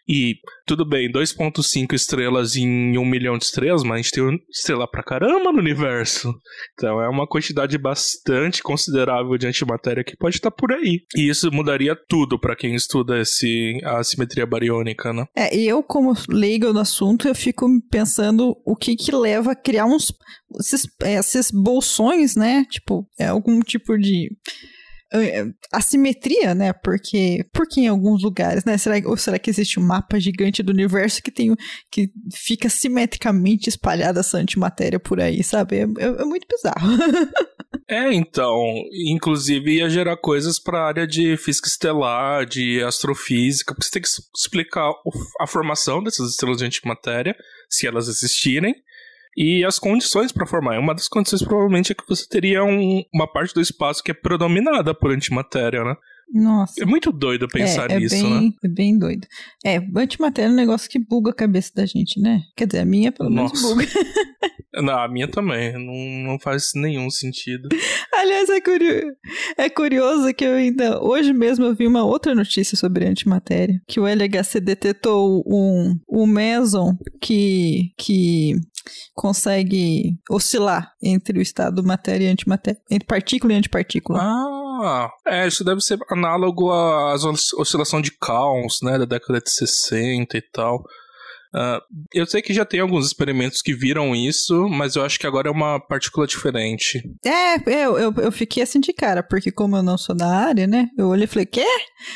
E 0.07 0.35
tudo 0.65 0.85
bem, 0.85 1.11
2.5 1.11 1.93
estrelas 1.93 2.55
em 2.55 2.97
1 2.97 3.05
milhão 3.05 3.37
de 3.37 3.45
estrelas, 3.45 3.83
mas 3.83 3.93
a 3.93 3.97
gente 4.01 4.11
tem 4.11 4.39
estrela 4.49 4.89
pra 4.89 5.03
caramba 5.03 5.51
no 5.51 5.59
universo. 5.59 6.33
Então 6.73 7.01
é 7.01 7.07
uma 7.07 7.27
quantidade 7.27 7.77
bastante 7.77 8.61
considerável 8.61 9.37
de 9.37 9.47
antimatéria 9.47 10.03
que 10.03 10.17
pode 10.17 10.35
estar 10.35 10.51
por 10.51 10.71
aí. 10.71 11.01
E 11.15 11.29
isso 11.29 11.49
mudaria 11.51 11.95
tudo 12.07 12.39
para 12.39 12.55
quem 12.55 12.75
estuda 12.75 13.19
esse, 13.19 13.79
a 13.83 13.99
assimetria 13.99 14.45
bariônica, 14.45 15.13
né? 15.13 15.25
É, 15.35 15.55
e 15.55 15.67
eu, 15.67 15.81
como 15.81 16.13
leigo 16.29 16.73
no 16.73 16.79
assunto, 16.79 17.27
eu 17.27 17.35
fico 17.35 17.67
pensando 17.89 18.55
o 18.65 18.75
que 18.75 18.95
que 18.95 19.15
leva 19.15 19.51
a 19.51 19.55
criar 19.55 19.85
uns 19.85 20.13
esses, 20.59 20.87
esses 21.01 21.51
bolsões, 21.51 22.35
né? 22.35 22.65
Tipo, 22.69 23.07
é 23.17 23.27
algum 23.27 23.59
tipo 23.61 23.97
de 23.97 24.29
é, 24.29 24.72
assimetria, 25.71 26.55
né? 26.55 26.73
Porque, 26.73 27.45
porque 27.53 27.81
em 27.81 27.87
alguns 27.87 28.23
lugares, 28.23 28.65
né? 28.65 28.77
Será, 28.77 28.95
ou 29.07 29.15
será 29.15 29.37
que 29.37 29.49
existe 29.49 29.79
um 29.79 29.83
mapa 29.83 30.19
gigante 30.19 30.63
do 30.63 30.71
universo 30.71 31.21
que 31.21 31.31
tem 31.31 31.55
que 31.91 32.09
fica 32.33 32.69
simetricamente 32.69 33.69
espalhada 33.69 34.21
essa 34.21 34.37
antimatéria 34.37 34.99
por 34.99 35.19
aí, 35.19 35.43
sabe? 35.43 35.77
É, 35.77 35.81
é, 35.81 36.05
é 36.05 36.25
muito 36.25 36.47
bizarro. 36.49 36.97
é, 37.87 38.13
então, 38.13 38.55
inclusive 39.07 39.77
ia 39.77 39.89
gerar 39.89 40.17
coisas 40.17 40.59
para 40.59 40.79
a 40.79 40.87
área 40.87 41.07
de 41.07 41.37
física 41.37 41.67
estelar, 41.67 42.45
de 42.45 42.81
astrofísica, 42.83 43.73
porque 43.73 43.85
você 43.85 43.91
tem 43.91 44.01
que 44.01 44.09
explicar 44.35 44.91
a 45.39 45.45
formação 45.45 46.03
dessas 46.03 46.31
estrelas 46.31 46.57
de 46.57 46.65
antimatéria, 46.65 47.35
se 47.69 47.85
elas 47.85 48.07
existirem, 48.07 48.75
e 49.35 49.63
as 49.65 49.79
condições 49.79 50.31
para 50.31 50.45
formar. 50.45 50.79
Uma 50.79 50.93
das 50.93 51.07
condições 51.07 51.43
provavelmente 51.43 51.91
é 51.91 51.95
que 51.95 52.07
você 52.07 52.27
teria 52.27 52.63
um, 52.63 53.03
uma 53.13 53.31
parte 53.31 53.53
do 53.53 53.61
espaço 53.61 54.03
que 54.03 54.11
é 54.11 54.13
predominada 54.13 54.93
por 54.93 55.11
antimatéria, 55.11 55.83
né? 55.83 55.95
Nossa. 56.33 56.81
É 56.81 56.85
muito 56.85 57.11
doido 57.11 57.47
pensar 57.47 57.91
é, 57.91 57.95
é 57.95 57.99
nisso, 57.99 58.15
bem, 58.15 58.41
né? 58.41 58.51
É 58.63 58.67
bem 58.67 58.97
doido. 58.97 59.27
É, 59.63 59.77
antimatéria 59.95 60.49
é 60.49 60.51
um 60.51 60.55
negócio 60.55 60.89
que 60.89 60.97
buga 60.97 61.29
a 61.29 61.35
cabeça 61.35 61.71
da 61.75 61.85
gente, 61.85 62.19
né? 62.19 62.41
Quer 62.55 62.65
dizer, 62.65 62.79
a 62.79 62.85
minha 62.85 63.11
pelo 63.11 63.29
menos 63.29 63.61
buga. 63.61 63.85
Não, 64.81 64.97
a 64.97 65.07
minha 65.07 65.27
também. 65.27 65.73
Não, 65.73 66.31
não 66.31 66.39
faz 66.39 66.71
nenhum 66.73 67.09
sentido. 67.09 67.69
Aliás, 68.11 68.49
é 68.49 68.59
curioso, 68.59 69.15
é 69.55 69.69
curioso 69.69 70.33
que 70.33 70.43
eu 70.43 70.55
ainda. 70.55 70.99
Hoje 70.99 71.31
mesmo 71.31 71.65
eu 71.65 71.75
vi 71.75 71.85
uma 71.85 72.03
outra 72.03 72.33
notícia 72.33 72.75
sobre 72.75 73.05
antimatéria. 73.05 73.79
Que 73.87 73.99
o 73.99 74.07
LHC 74.07 74.59
detectou 74.59 75.43
um, 75.45 75.95
um 76.09 76.25
meson 76.25 76.97
que, 77.21 77.91
que 77.99 78.53
consegue 79.13 80.17
oscilar 80.29 80.93
entre 81.01 81.39
o 81.39 81.41
estado 81.41 81.83
matéria 81.83 82.27
e 82.27 82.31
antimatéria, 82.31 82.81
entre 82.89 83.07
partícula 83.07 83.53
e 83.53 83.57
antipartícula. 83.57 84.19
Ah, 84.21 85.09
é, 85.25 85.47
isso 85.47 85.63
deve 85.63 85.81
ser 85.81 85.99
análogo 86.09 86.71
às 86.71 87.23
oscilação 87.23 88.01
de 88.01 88.11
Caos, 88.11 88.79
né, 88.81 88.97
da 88.97 89.05
década 89.05 89.39
de 89.39 89.49
60 89.49 90.37
e 90.37 90.41
tal. 90.41 90.83
Uh, 91.53 91.79
eu 92.13 92.25
sei 92.25 92.41
que 92.41 92.53
já 92.53 92.65
tem 92.65 92.79
alguns 92.79 93.05
experimentos 93.05 93.61
que 93.61 93.73
viram 93.73 94.15
isso, 94.15 94.67
mas 94.69 94.95
eu 94.95 95.05
acho 95.05 95.19
que 95.19 95.27
agora 95.27 95.47
é 95.47 95.51
uma 95.51 95.79
partícula 95.79 96.25
diferente. 96.25 97.03
É, 97.23 97.57
eu, 97.85 97.97
eu, 97.97 98.13
eu 98.17 98.31
fiquei 98.31 98.63
assim 98.63 98.79
de 98.79 98.91
cara, 98.91 99.21
porque 99.21 99.51
como 99.51 99.75
eu 99.75 99.83
não 99.83 99.97
sou 99.97 100.15
da 100.15 100.27
área, 100.27 100.65
né? 100.65 100.89
Eu 100.97 101.07
olhei 101.07 101.25
e 101.25 101.27
falei, 101.27 101.45
quê? 101.45 101.65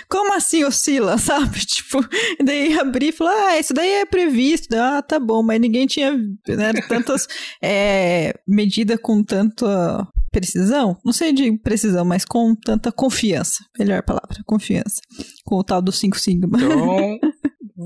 Como 0.09 0.33
assim 0.33 0.63
oscila, 0.63 1.17
sabe? 1.19 1.59
Tipo, 1.65 1.99
daí 2.43 2.77
abri 2.79 3.09
e 3.09 3.11
falei, 3.11 3.33
ah, 3.33 3.59
isso 3.59 3.73
daí 3.73 3.91
é 3.91 4.05
previsto. 4.05 4.75
Ah, 4.75 5.01
tá 5.01 5.19
bom, 5.19 5.43
mas 5.43 5.61
ninguém 5.61 5.85
tinha 5.85 6.11
né, 6.11 6.73
tantas 6.87 7.27
é, 7.61 8.33
medida 8.47 8.97
com 8.97 9.23
tanta 9.23 10.07
precisão, 10.31 10.97
não 11.03 11.13
sei 11.13 11.33
de 11.33 11.51
precisão, 11.57 12.05
mas 12.05 12.23
com 12.23 12.53
tanta 12.53 12.91
confiança. 12.91 13.63
Melhor 13.77 14.03
palavra, 14.03 14.43
confiança. 14.45 15.01
Com 15.43 15.55
o 15.55 15.63
tal 15.63 15.81
do 15.81 15.91
5 15.91 16.19
sigma. 16.19 16.47
Então, 16.57 17.19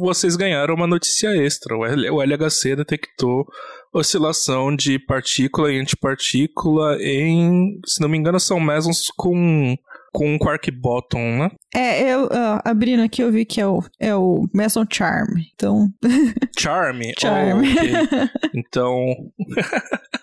vocês 0.01 0.35
ganharam 0.35 0.75
uma 0.75 0.87
notícia 0.87 1.29
extra. 1.29 1.75
O 1.77 2.21
LHC 2.21 2.75
detectou 2.75 3.45
oscilação 3.93 4.75
de 4.75 4.97
partícula 4.99 5.71
e 5.71 5.79
antipartícula 5.79 6.97
em, 7.01 7.79
se 7.85 8.01
não 8.01 8.09
me 8.09 8.17
engano, 8.17 8.39
são 8.39 8.59
mesons 8.59 9.07
com 9.15 9.75
com 10.13 10.35
um 10.35 10.37
quark 10.37 10.69
bottom, 10.71 11.37
né? 11.37 11.51
É, 11.73 12.13
eu 12.13 12.25
uh, 12.25 12.59
abrindo 12.65 13.01
aqui 13.01 13.23
eu 13.23 13.31
vi 13.31 13.45
que 13.45 13.61
é 13.61 13.65
o, 13.65 13.81
é 13.97 14.13
o 14.13 14.45
Meson 14.53 14.85
Charm, 14.91 15.37
então... 15.53 15.87
Charm? 16.59 16.99
Charm. 17.17 17.59
Oh, 17.59 17.59
okay. 17.59 18.29
Então... 18.53 19.15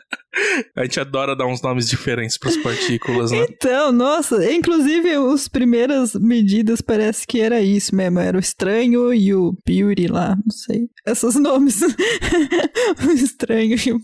A 0.78 0.84
gente 0.84 1.00
adora 1.00 1.34
dar 1.34 1.46
uns 1.46 1.60
nomes 1.60 1.88
diferentes 1.88 2.38
para 2.38 2.50
as 2.50 2.56
partículas, 2.56 3.32
né? 3.32 3.46
Então, 3.50 3.90
nossa, 3.90 4.48
inclusive 4.52 5.12
as 5.12 5.48
primeiras 5.48 6.14
medidas 6.14 6.80
parece 6.80 7.26
que 7.26 7.40
era 7.40 7.60
isso 7.60 7.96
mesmo, 7.96 8.20
era 8.20 8.36
o 8.36 8.40
estranho 8.40 9.12
e 9.12 9.34
o 9.34 9.56
beauty 9.66 10.06
lá, 10.06 10.36
não 10.36 10.52
sei. 10.52 10.88
Esses 11.04 11.34
nomes. 11.34 11.82
o 13.04 13.10
estranho 13.10 13.76
e 13.76 13.92
o 13.92 13.98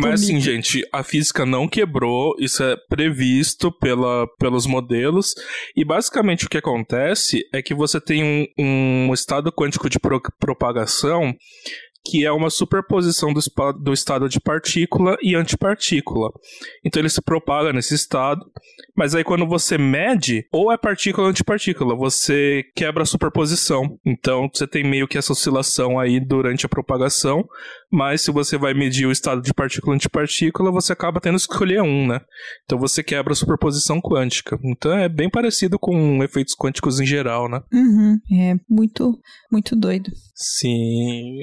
Mas 0.00 0.22
assim, 0.22 0.40
gente, 0.40 0.82
a 0.90 1.02
física 1.02 1.44
não 1.44 1.68
quebrou, 1.68 2.34
isso 2.38 2.62
é 2.62 2.74
previsto 2.88 3.70
pela, 3.70 4.26
pelos 4.38 4.66
modelos, 4.66 5.34
e 5.76 5.84
basicamente 5.84 6.46
o 6.46 6.48
que 6.48 6.56
acontece 6.56 7.42
é 7.52 7.60
que 7.60 7.74
você 7.74 8.00
tem 8.00 8.24
um, 8.24 9.08
um 9.08 9.12
estado 9.12 9.52
quântico 9.52 9.90
de 9.90 10.00
pro, 10.00 10.22
propagação 10.40 11.34
que 12.04 12.24
é 12.24 12.30
uma 12.30 12.50
superposição 12.50 13.32
do, 13.32 13.40
do 13.80 13.92
estado 13.92 14.28
de 14.28 14.38
partícula 14.38 15.16
e 15.22 15.34
antipartícula. 15.34 16.30
Então 16.84 17.00
ele 17.00 17.08
se 17.08 17.22
propaga 17.22 17.72
nesse 17.72 17.94
estado, 17.94 18.44
mas 18.94 19.14
aí 19.14 19.24
quando 19.24 19.46
você 19.46 19.78
mede, 19.78 20.46
ou 20.52 20.70
é 20.70 20.76
partícula 20.76 21.26
ou 21.26 21.30
antipartícula, 21.30 21.96
você 21.96 22.62
quebra 22.76 23.02
a 23.02 23.06
superposição. 23.06 23.98
Então 24.04 24.48
você 24.52 24.66
tem 24.66 24.84
meio 24.84 25.08
que 25.08 25.16
essa 25.16 25.32
oscilação 25.32 25.98
aí 25.98 26.20
durante 26.20 26.66
a 26.66 26.68
propagação, 26.68 27.44
mas 27.90 28.22
se 28.22 28.30
você 28.30 28.58
vai 28.58 28.74
medir 28.74 29.06
o 29.06 29.12
estado 29.12 29.40
de 29.40 29.54
partícula 29.54 29.94
e 29.94 29.96
antipartícula, 29.96 30.70
você 30.70 30.92
acaba 30.92 31.20
tendo 31.20 31.36
que 31.36 31.40
escolher 31.40 31.80
um, 31.80 32.06
né? 32.06 32.20
Então 32.64 32.78
você 32.78 33.02
quebra 33.02 33.32
a 33.32 33.36
superposição 33.36 34.00
quântica. 34.00 34.58
Então 34.62 34.92
é 34.92 35.08
bem 35.08 35.30
parecido 35.30 35.78
com 35.78 36.22
efeitos 36.22 36.54
quânticos 36.54 37.00
em 37.00 37.06
geral, 37.06 37.48
né? 37.48 37.62
Uhum. 37.72 38.18
É 38.32 38.54
muito, 38.68 39.18
muito 39.50 39.74
doido. 39.74 40.10
Sim, 40.34 41.38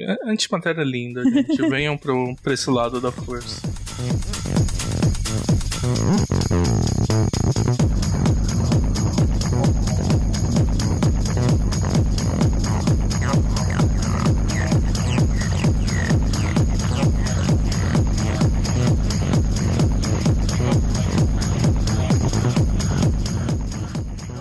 é 0.80 0.84
linda, 0.84 1.22
gente. 1.24 1.56
Venham 1.68 1.96
pro, 1.96 2.34
pra 2.42 2.54
esse 2.54 2.70
lado 2.70 3.00
da 3.00 3.10
força. 3.10 3.60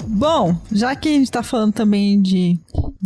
Bom, 0.07 0.55
já 0.71 0.95
que 0.95 1.09
a 1.09 1.11
gente 1.13 1.23
está 1.23 1.41
falando 1.41 1.73
também 1.73 2.21
de, 2.21 2.59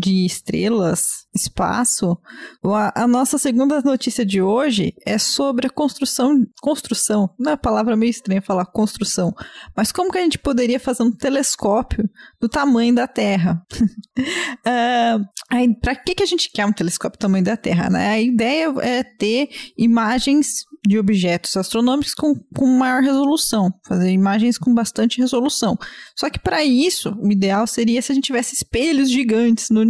de 0.06 0.24
estrelas, 0.24 1.26
espaço, 1.34 2.16
a, 2.64 3.04
a, 3.04 3.08
nossa 3.08 3.40
segunda 3.40 3.82
notícia 3.82 4.24
de 4.24 4.40
hoje 4.40 4.94
é 5.04 5.18
sobre 5.18 5.66
a 5.66 5.70
construção. 5.70 6.46
Construção, 6.62 7.28
não 7.40 7.52
é 7.52 7.54
a 7.56 7.58
palavra 7.58 7.96
meio 7.96 8.12
estranha 8.12 8.42
falar 8.42 8.68
construção, 8.68 9.34
mas 9.76 9.92
como 9.92 10.12
que 10.12 10.20
a 10.20 10.22
gente 10.22 10.38
poderia 10.38 10.80
fazer 10.80 11.02
um 11.02 11.12
telescópio 11.12 12.08
do 12.40 12.48
tamanho 12.48 12.94
da 12.94 13.08
Terra? 13.08 13.66
uh, 13.82 15.76
Para 15.82 15.96
que, 15.96 16.14
que 16.14 16.24
a 16.24 16.28
gente 16.28 16.52
quer 16.52 16.68
um 16.68 16.72
telescópio 16.74 17.18
do 17.18 17.22
tamanho 17.22 17.44
da 17.44 17.58
Terra? 17.58 17.90
Né? 17.90 18.08
A 18.08 18.22
ideia 18.22 18.72
é 18.82 19.04
ter 19.04 19.50
imagens 19.76 20.66
de 20.86 21.00
objetos 21.00 21.56
astronômicos 21.58 22.14
com, 22.14 22.36
com 22.56 22.66
maior 22.66 23.02
resolução, 23.02 23.74
fazer 23.88 24.12
imagens 24.12 24.58
com 24.58 24.74
bastante 24.74 25.20
resolução. 25.20 25.78
Só 26.16 26.30
que 26.30 26.40
para 26.40 26.64
isso, 26.64 27.16
o 27.20 27.32
ideal 27.32 27.66
seria 27.68 28.02
se 28.02 28.12
a 28.12 28.16
gente 28.16 28.26
tivesse 28.26 28.56
espelhos 28.56 29.10
gigantes 29.10 29.70
no 29.70 29.84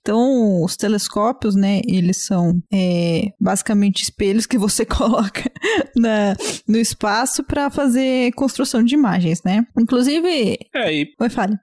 Então, 0.00 0.62
os 0.62 0.76
telescópios, 0.76 1.54
né, 1.54 1.80
eles 1.86 2.18
são 2.18 2.60
é, 2.72 3.32
basicamente 3.40 4.02
espelhos 4.02 4.46
que 4.46 4.58
você 4.58 4.84
coloca 4.86 5.50
na, 5.96 6.34
no 6.68 6.78
espaço 6.78 7.42
para 7.42 7.70
fazer 7.70 8.32
construção 8.32 8.82
de 8.82 8.94
imagens, 8.94 9.42
né? 9.44 9.66
Inclusive. 9.78 10.58
É, 10.74 10.94
e... 10.94 11.14
Oi, 11.20 11.30
fale 11.30 11.56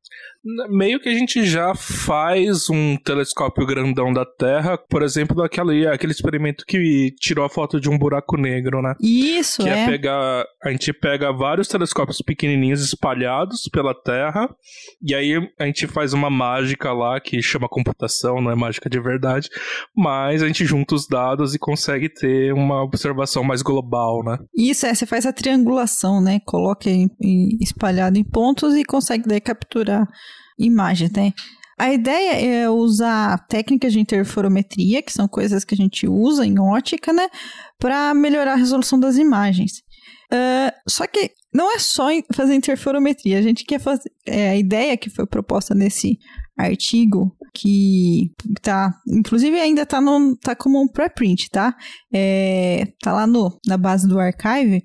meio 0.70 1.00
que 1.00 1.10
a 1.10 1.14
gente 1.14 1.44
já 1.44 1.76
faz 1.76 2.70
um 2.70 2.96
telescópio 2.98 3.66
grandão 3.66 4.14
da 4.14 4.26
Terra, 4.26 4.78
por 4.78 5.04
exemplo, 5.04 5.42
aquele, 5.44 5.86
aquele 5.88 6.14
experimento 6.14 6.64
que 6.66 7.14
tirou 7.20 7.46
a 7.46 7.50
foto 7.50 7.80
de 7.80 7.90
um 7.90 7.98
buraco 7.98 8.38
negro, 8.38 8.82
né? 8.82 8.96
Isso, 9.02 9.64
que 9.64 9.70
é. 9.70 9.84
é 9.84 9.86
pegar, 9.86 10.46
a 10.64 10.72
gente 10.72 10.94
pega 10.94 11.34
vários 11.34 11.68
telescópios 11.68 12.22
pequenininhos 12.22 12.82
espalhados 12.82 13.68
pela 13.72 13.94
Terra, 13.94 14.50
e 15.02 15.14
aí 15.14 15.36
a 15.60 15.66
gente 15.66 15.88
faz 15.88 16.14
uma 16.14 16.30
mágica 16.30 16.94
lá 16.94 17.20
que 17.20 17.42
chama 17.42 17.68
computação, 17.68 18.42
não 18.42 18.52
é 18.52 18.56
mágica 18.56 18.90
de 18.90 19.00
verdade, 19.00 19.50
mas 19.96 20.42
a 20.42 20.48
gente 20.48 20.66
junta 20.66 20.96
os 20.96 21.08
dados 21.08 21.54
e 21.54 21.60
consegue 21.60 22.10
ter 22.10 22.54
uma 22.54 22.82
observação 22.82 23.44
mais 23.44 23.62
global, 23.62 24.24
né? 24.24 24.38
Isso, 24.56 24.86
é, 24.86 24.94
você 24.94 25.06
faz 25.06 25.26
a 25.26 25.34
triangulação, 25.34 26.22
né? 26.22 26.40
Coloca 26.46 26.90
em, 26.90 27.10
em, 27.22 27.58
espalhado 27.62 28.18
em 28.18 28.24
pontos 28.24 28.76
e 28.76 28.86
consegue 28.86 29.28
daí 29.28 29.42
capturar 29.42 30.08
imagens, 30.60 31.12
né? 31.12 31.34
A 31.80 31.94
ideia 31.94 32.34
é 32.34 32.70
usar 32.70 33.48
técnicas 33.48 33.94
de 33.94 34.02
interferometria, 34.02 35.02
que 35.02 35.14
são 35.14 35.30
coisas 35.30 35.64
que 35.64 35.74
a 35.74 35.78
gente 35.78 36.06
usa 36.08 36.46
em 36.46 36.60
ótica, 36.60 37.14
né, 37.14 37.30
para 37.80 38.14
melhorar 38.14 38.54
a 38.54 38.58
resolução 38.58 39.00
das 39.00 39.16
imagens. 39.16 39.82
Uh, 40.32 40.72
só 40.88 41.08
que 41.08 41.32
não 41.54 41.74
é 41.74 41.80
só 41.80 42.10
fazer 42.34 42.54
interferometria, 42.54 43.40
a 43.40 43.42
gente 43.42 43.64
quer 43.64 43.80
fazer. 43.80 44.12
É, 44.26 44.50
a 44.50 44.56
ideia 44.58 44.98
que 44.98 45.10
foi 45.10 45.26
proposta 45.26 45.74
nesse 45.74 46.20
artigo 46.58 47.36
que 47.54 48.32
tá, 48.62 48.94
inclusive 49.08 49.60
ainda 49.60 49.86
tá, 49.86 50.00
no, 50.00 50.36
tá 50.38 50.56
como 50.56 50.80
um 50.80 50.88
pré-print, 50.88 51.50
tá? 51.50 51.76
É, 52.14 52.86
tá 53.02 53.14
lá 53.14 53.26
no, 53.26 53.58
na 53.66 53.78
base 53.78 54.08
do 54.08 54.20
archive. 54.20 54.84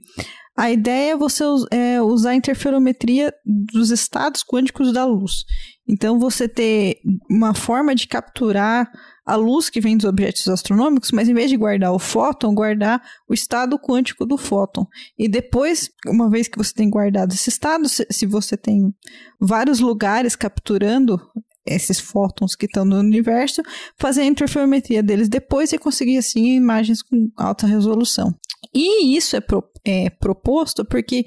A 0.57 0.71
ideia 0.71 1.13
é 1.13 1.17
você 1.17 1.43
é, 1.73 2.01
usar 2.01 2.31
a 2.31 2.35
interferometria 2.37 3.35
dos 3.45 3.91
estados 3.91 4.45
quânticos 4.45 4.93
da 4.93 5.05
luz. 5.05 5.45
Então, 5.87 6.19
você 6.19 6.49
ter 6.49 6.99
uma 7.29 7.55
forma 7.55 7.95
de 7.95 8.07
capturar 8.07 8.89
a 9.27 9.37
luz 9.37 9.69
que 9.69 9.81
vem 9.81 9.97
dos 9.97 10.07
objetos 10.07 10.47
astronômicos, 10.49 11.11
mas 11.11 11.29
em 11.29 11.35
vez 11.35 11.51
de 11.51 11.57
guardar 11.57 11.93
o 11.93 11.99
fóton, 11.99 12.55
guardar 12.55 13.03
o 13.29 13.35
estado 13.35 13.79
quântico 13.79 14.25
do 14.25 14.37
fóton. 14.37 14.87
E 15.19 15.29
depois, 15.29 15.91
uma 16.07 16.31
vez 16.31 16.47
que 16.47 16.59
você 16.59 16.73
tem 16.73 16.89
guardado 16.89 17.33
esse 17.33 17.49
estado, 17.49 17.89
se, 17.89 18.27
você 18.27 18.57
tem 18.57 18.95
vários 19.41 19.81
lugares 19.81 20.37
capturando 20.37 21.21
esses 21.67 21.99
fótons 21.99 22.55
que 22.55 22.67
estão 22.67 22.85
no 22.85 22.99
universo, 22.99 23.63
fazer 23.99 24.21
a 24.21 24.27
interferometria 24.27 25.03
deles 25.03 25.29
depois 25.29 25.73
e 25.73 25.79
conseguir 25.79 26.19
assim 26.19 26.57
imagens 26.57 27.03
com 27.03 27.31
alta 27.37 27.67
resolução. 27.67 28.35
E 28.75 29.17
isso 29.17 29.37
é, 29.37 29.41
pro, 29.41 29.63
é 29.85 30.11
proposto 30.11 30.85
porque 30.85 31.25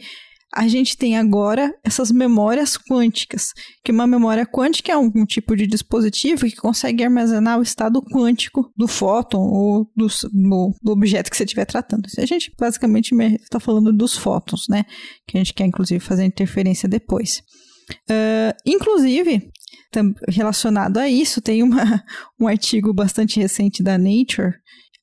a 0.53 0.67
gente 0.67 0.97
tem 0.97 1.17
agora 1.17 1.73
essas 1.83 2.09
memórias 2.09 2.77
quânticas, 2.77 3.53
que 3.83 3.91
uma 3.91 4.07
memória 4.07 4.45
quântica 4.45 4.91
é 4.91 4.95
algum 4.95 5.25
tipo 5.25 5.55
de 5.55 5.67
dispositivo 5.67 6.45
que 6.45 6.55
consegue 6.55 7.03
armazenar 7.03 7.59
o 7.59 7.61
estado 7.61 8.01
quântico 8.01 8.71
do 8.75 8.87
fóton 8.87 9.39
ou 9.39 9.91
do, 9.95 10.07
do, 10.07 10.73
do 10.81 10.91
objeto 10.91 11.29
que 11.29 11.37
você 11.37 11.43
estiver 11.43 11.65
tratando. 11.65 12.07
A 12.17 12.25
gente 12.25 12.51
basicamente 12.57 13.13
está 13.41 13.59
falando 13.59 13.91
dos 13.91 14.17
fótons, 14.17 14.67
né? 14.69 14.83
Que 15.27 15.37
a 15.37 15.39
gente 15.39 15.53
quer 15.53 15.65
inclusive 15.65 15.99
fazer 15.99 16.25
interferência 16.25 16.87
depois. 16.87 17.43
Uh, 18.09 18.55
inclusive, 18.65 19.49
relacionado 20.29 20.97
a 20.97 21.09
isso, 21.09 21.41
tem 21.41 21.61
uma, 21.61 22.03
um 22.39 22.47
artigo 22.47 22.93
bastante 22.93 23.39
recente 23.39 23.83
da 23.83 23.97
Nature, 23.97 24.53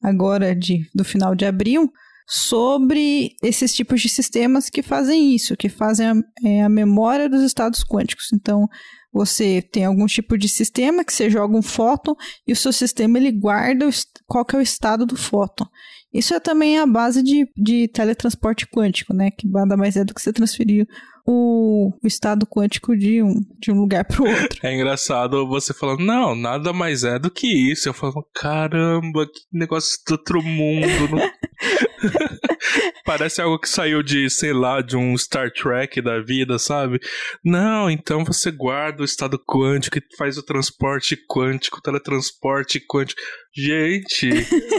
agora 0.02 0.54
de, 0.54 0.80
do 0.94 1.04
final 1.04 1.34
de 1.34 1.44
abril, 1.44 1.90
sobre 2.26 3.34
esses 3.42 3.74
tipos 3.74 4.00
de 4.00 4.08
sistemas 4.08 4.70
que 4.70 4.82
fazem 4.82 5.34
isso, 5.34 5.56
que 5.56 5.68
fazem 5.68 6.06
a, 6.06 6.14
é, 6.44 6.62
a 6.62 6.68
memória 6.68 7.28
dos 7.28 7.42
estados 7.42 7.84
quânticos. 7.84 8.28
Então, 8.32 8.66
você 9.12 9.62
tem 9.62 9.84
algum 9.84 10.06
tipo 10.06 10.36
de 10.36 10.48
sistema 10.48 11.04
que 11.04 11.12
você 11.12 11.30
joga 11.30 11.56
um 11.56 11.62
fóton 11.62 12.16
e 12.46 12.52
o 12.52 12.56
seu 12.56 12.72
sistema 12.72 13.16
ele 13.16 13.30
guarda 13.30 13.88
qual 14.26 14.44
que 14.44 14.56
é 14.56 14.58
o 14.58 14.62
estado 14.62 15.06
do 15.06 15.16
fóton. 15.16 15.66
Isso 16.12 16.34
é 16.34 16.40
também 16.40 16.78
a 16.78 16.86
base 16.86 17.22
de, 17.22 17.48
de 17.56 17.88
teletransporte 17.88 18.66
quântico, 18.66 19.12
né? 19.12 19.30
Que 19.30 19.48
nada 19.48 19.76
mais 19.76 19.96
é 19.96 20.04
do 20.04 20.14
que 20.14 20.20
você 20.20 20.32
transferir 20.32 20.86
o, 21.26 21.90
o 22.02 22.06
estado 22.06 22.46
quântico 22.46 22.96
de 22.96 23.22
um, 23.22 23.34
de 23.58 23.72
um 23.72 23.80
lugar 23.80 24.04
para 24.04 24.22
o 24.22 24.28
outro. 24.28 24.60
É 24.62 24.74
engraçado 24.74 25.46
você 25.46 25.74
falando, 25.74 26.00
não, 26.00 26.34
nada 26.34 26.72
mais 26.72 27.04
é 27.04 27.18
do 27.18 27.30
que 27.30 27.46
isso. 27.46 27.88
Eu 27.88 27.94
falo, 27.94 28.26
caramba, 28.34 29.26
que 29.26 29.42
negócio 29.52 29.98
do 30.06 30.12
outro 30.12 30.42
mundo. 30.42 31.08
Não... 31.10 31.30
Parece 33.04 33.40
algo 33.40 33.58
que 33.58 33.68
saiu 33.68 34.02
de, 34.02 34.28
sei 34.30 34.52
lá, 34.52 34.80
de 34.80 34.96
um 34.96 35.16
Star 35.16 35.52
Trek 35.52 36.00
da 36.00 36.20
vida, 36.20 36.58
sabe? 36.58 37.00
Não, 37.44 37.90
então 37.90 38.24
você 38.24 38.50
guarda 38.50 39.02
o 39.02 39.04
estado 39.04 39.38
quântico 39.38 39.98
e 39.98 40.16
faz 40.16 40.38
o 40.38 40.42
transporte 40.42 41.16
quântico, 41.28 41.78
o 41.78 41.82
teletransporte 41.82 42.80
quântico. 42.80 43.20
Gente, 43.54 44.30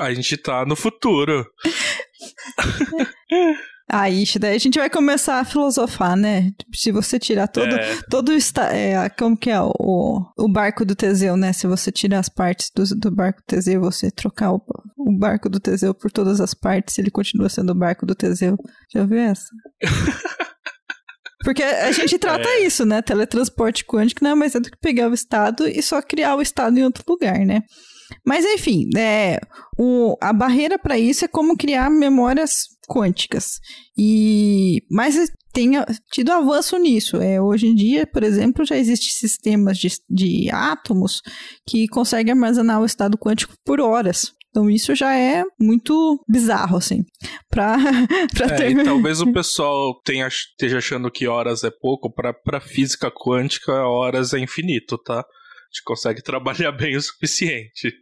a 0.01 0.13
gente 0.13 0.37
tá 0.37 0.65
no 0.65 0.75
futuro. 0.75 1.45
Ah, 3.87 4.09
isso 4.09 4.39
daí 4.39 4.55
a 4.55 4.59
gente 4.59 4.79
vai 4.79 4.89
começar 4.89 5.39
a 5.39 5.45
filosofar, 5.45 6.15
né? 6.15 6.51
Se 6.73 6.91
você 6.91 7.19
tirar 7.19 7.47
todo, 7.47 7.75
é. 7.75 8.01
todo 8.09 8.29
o 8.29 8.37
é, 8.71 9.09
como 9.09 9.37
que 9.37 9.51
é 9.51 9.61
o, 9.61 10.25
o 10.35 10.47
barco 10.47 10.83
do 10.83 10.95
Teseu, 10.95 11.37
né? 11.37 11.53
Se 11.53 11.67
você 11.67 11.91
tirar 11.91 12.19
as 12.19 12.27
partes 12.27 12.71
do, 12.73 12.83
do 12.95 13.11
barco 13.11 13.41
do 13.41 13.45
Teseu, 13.45 13.79
você 13.79 14.09
trocar 14.09 14.53
o, 14.53 14.61
o 15.05 15.17
barco 15.17 15.49
do 15.49 15.59
Teseu 15.59 15.93
por 15.93 16.11
todas 16.11 16.41
as 16.41 16.53
partes, 16.53 16.97
ele 16.97 17.11
continua 17.11 17.49
sendo 17.49 17.71
o 17.71 17.75
barco 17.75 18.05
do 18.05 18.15
Teseu. 18.15 18.57
Já 18.93 19.05
viu 19.05 19.19
essa? 19.19 19.47
Porque 21.43 21.61
a 21.61 21.91
gente 21.91 22.17
trata 22.17 22.47
é. 22.49 22.65
isso, 22.65 22.85
né? 22.85 23.03
Teletransporte 23.03 23.85
quântico 23.85 24.23
não 24.23 24.31
é 24.31 24.35
mais 24.35 24.55
é 24.55 24.59
do 24.59 24.71
que 24.71 24.77
pegar 24.81 25.09
o 25.09 25.13
estado 25.13 25.67
e 25.67 25.81
só 25.81 26.01
criar 26.01 26.35
o 26.35 26.41
estado 26.41 26.77
em 26.77 26.83
outro 26.83 27.03
lugar, 27.07 27.37
né? 27.45 27.61
Mas 28.25 28.45
enfim, 28.45 28.89
é, 28.97 29.39
o, 29.77 30.15
a 30.21 30.33
barreira 30.33 30.79
para 30.79 30.97
isso 30.97 31.25
é 31.25 31.27
como 31.27 31.55
criar 31.55 31.89
memórias 31.89 32.65
quânticas. 32.87 33.59
E 33.97 34.81
mas 34.89 35.15
tem 35.53 35.71
tido 36.11 36.31
avanço 36.31 36.77
nisso. 36.77 37.17
É, 37.17 37.41
hoje 37.41 37.67
em 37.67 37.75
dia, 37.75 38.05
por 38.05 38.23
exemplo, 38.23 38.65
já 38.65 38.75
existem 38.77 39.09
sistemas 39.09 39.77
de, 39.77 39.89
de 40.09 40.49
átomos 40.51 41.21
que 41.67 41.87
conseguem 41.87 42.33
armazenar 42.33 42.81
o 42.81 42.85
estado 42.85 43.17
quântico 43.17 43.53
por 43.63 43.79
horas. 43.79 44.33
Então 44.55 44.69
isso 44.69 44.95
já 44.95 45.13
é 45.13 45.43
muito 45.59 46.23
bizarro, 46.25 46.77
assim. 46.77 47.03
Pra, 47.49 47.75
pra 48.33 48.55
é, 48.55 48.55
ter... 48.55 48.85
talvez 48.85 49.19
o 49.19 49.33
pessoal 49.33 49.99
tenha, 50.01 50.25
esteja 50.29 50.77
achando 50.77 51.11
que 51.11 51.27
horas 51.27 51.65
é 51.65 51.69
pouco, 51.69 52.09
para 52.09 52.33
pra 52.33 52.61
física 52.61 53.11
quântica, 53.11 53.73
horas 53.73 54.33
é 54.33 54.39
infinito, 54.39 54.97
tá? 54.97 55.19
A 55.19 55.23
gente 55.73 55.83
consegue 55.83 56.23
trabalhar 56.23 56.71
bem 56.71 56.95
o 56.95 57.01
suficiente. 57.01 57.93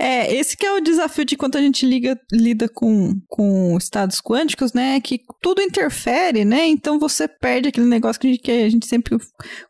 É, 0.00 0.32
esse 0.32 0.56
que 0.56 0.64
é 0.64 0.72
o 0.72 0.80
desafio 0.80 1.24
de 1.24 1.36
quando 1.36 1.56
a 1.56 1.60
gente 1.60 1.84
liga, 1.84 2.16
lida 2.32 2.68
com, 2.68 3.20
com 3.26 3.76
estados 3.76 4.20
quânticos, 4.20 4.72
né? 4.72 5.00
Que 5.00 5.20
tudo 5.42 5.60
interfere, 5.60 6.44
né? 6.44 6.68
Então 6.68 7.00
você 7.00 7.26
perde 7.26 7.68
aquele 7.68 7.86
negócio 7.86 8.20
que 8.20 8.28
a 8.28 8.30
gente, 8.30 8.42
que 8.42 8.50
a 8.52 8.68
gente 8.68 8.86
sempre 8.86 9.16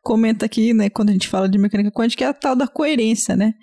comenta 0.03 0.45
aqui, 0.45 0.75
né? 0.75 0.91
Quando 0.91 1.09
a 1.09 1.12
gente 1.12 1.29
fala 1.29 1.49
de 1.49 1.57
mecânica 1.57 1.91
quântica, 1.91 2.19
que 2.19 2.25
é 2.25 2.27
a 2.27 2.35
tal 2.35 2.55
da 2.55 2.69
coerência, 2.69 3.35
né? 3.35 3.55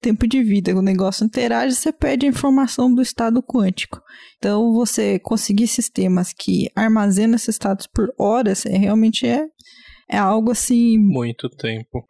Tempo 0.00 0.26
de 0.26 0.42
vida, 0.42 0.74
o 0.74 0.80
negócio 0.80 1.26
interage, 1.26 1.74
você 1.74 1.92
perde 1.92 2.24
a 2.24 2.30
informação 2.30 2.94
do 2.94 3.02
estado 3.02 3.42
quântico. 3.42 4.00
Então, 4.38 4.72
você 4.72 5.18
conseguir 5.18 5.66
sistemas 5.66 6.32
que 6.32 6.70
armazenam 6.74 7.36
esses 7.36 7.48
estados 7.48 7.86
por 7.86 8.08
horas, 8.18 8.64
é, 8.64 8.76
realmente 8.76 9.26
é, 9.26 9.44
é 10.10 10.16
algo 10.16 10.52
assim... 10.52 10.98
Muito 10.98 11.48
tempo 11.50 12.06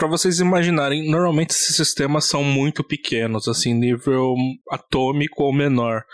para 0.00 0.08
vocês 0.08 0.40
imaginarem, 0.40 1.10
normalmente 1.10 1.50
esses 1.50 1.76
sistemas 1.76 2.24
são 2.24 2.42
muito 2.42 2.82
pequenos, 2.82 3.46
assim, 3.46 3.74
nível 3.74 4.34
atômico 4.70 5.42
ou 5.42 5.52
menor. 5.52 6.04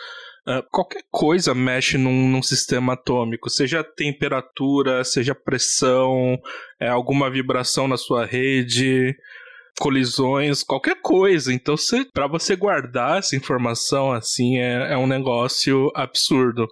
Uh, 0.44 0.60
qualquer 0.72 1.04
coisa 1.08 1.54
mexe 1.54 1.96
num, 1.96 2.28
num, 2.28 2.42
sistema 2.42 2.94
atômico, 2.94 3.48
seja 3.48 3.84
temperatura, 3.84 5.04
seja 5.04 5.36
pressão, 5.36 6.36
é, 6.80 6.88
alguma 6.88 7.30
vibração 7.30 7.86
na 7.86 7.96
sua 7.96 8.26
rede, 8.26 9.16
colisões, 9.78 10.64
qualquer 10.64 11.00
coisa. 11.00 11.52
Então, 11.52 11.76
para 12.12 12.26
você 12.26 12.56
guardar 12.56 13.20
essa 13.20 13.36
informação 13.36 14.12
assim 14.12 14.58
é, 14.58 14.94
é 14.94 14.96
um 14.96 15.06
negócio 15.06 15.92
absurdo. 15.94 16.66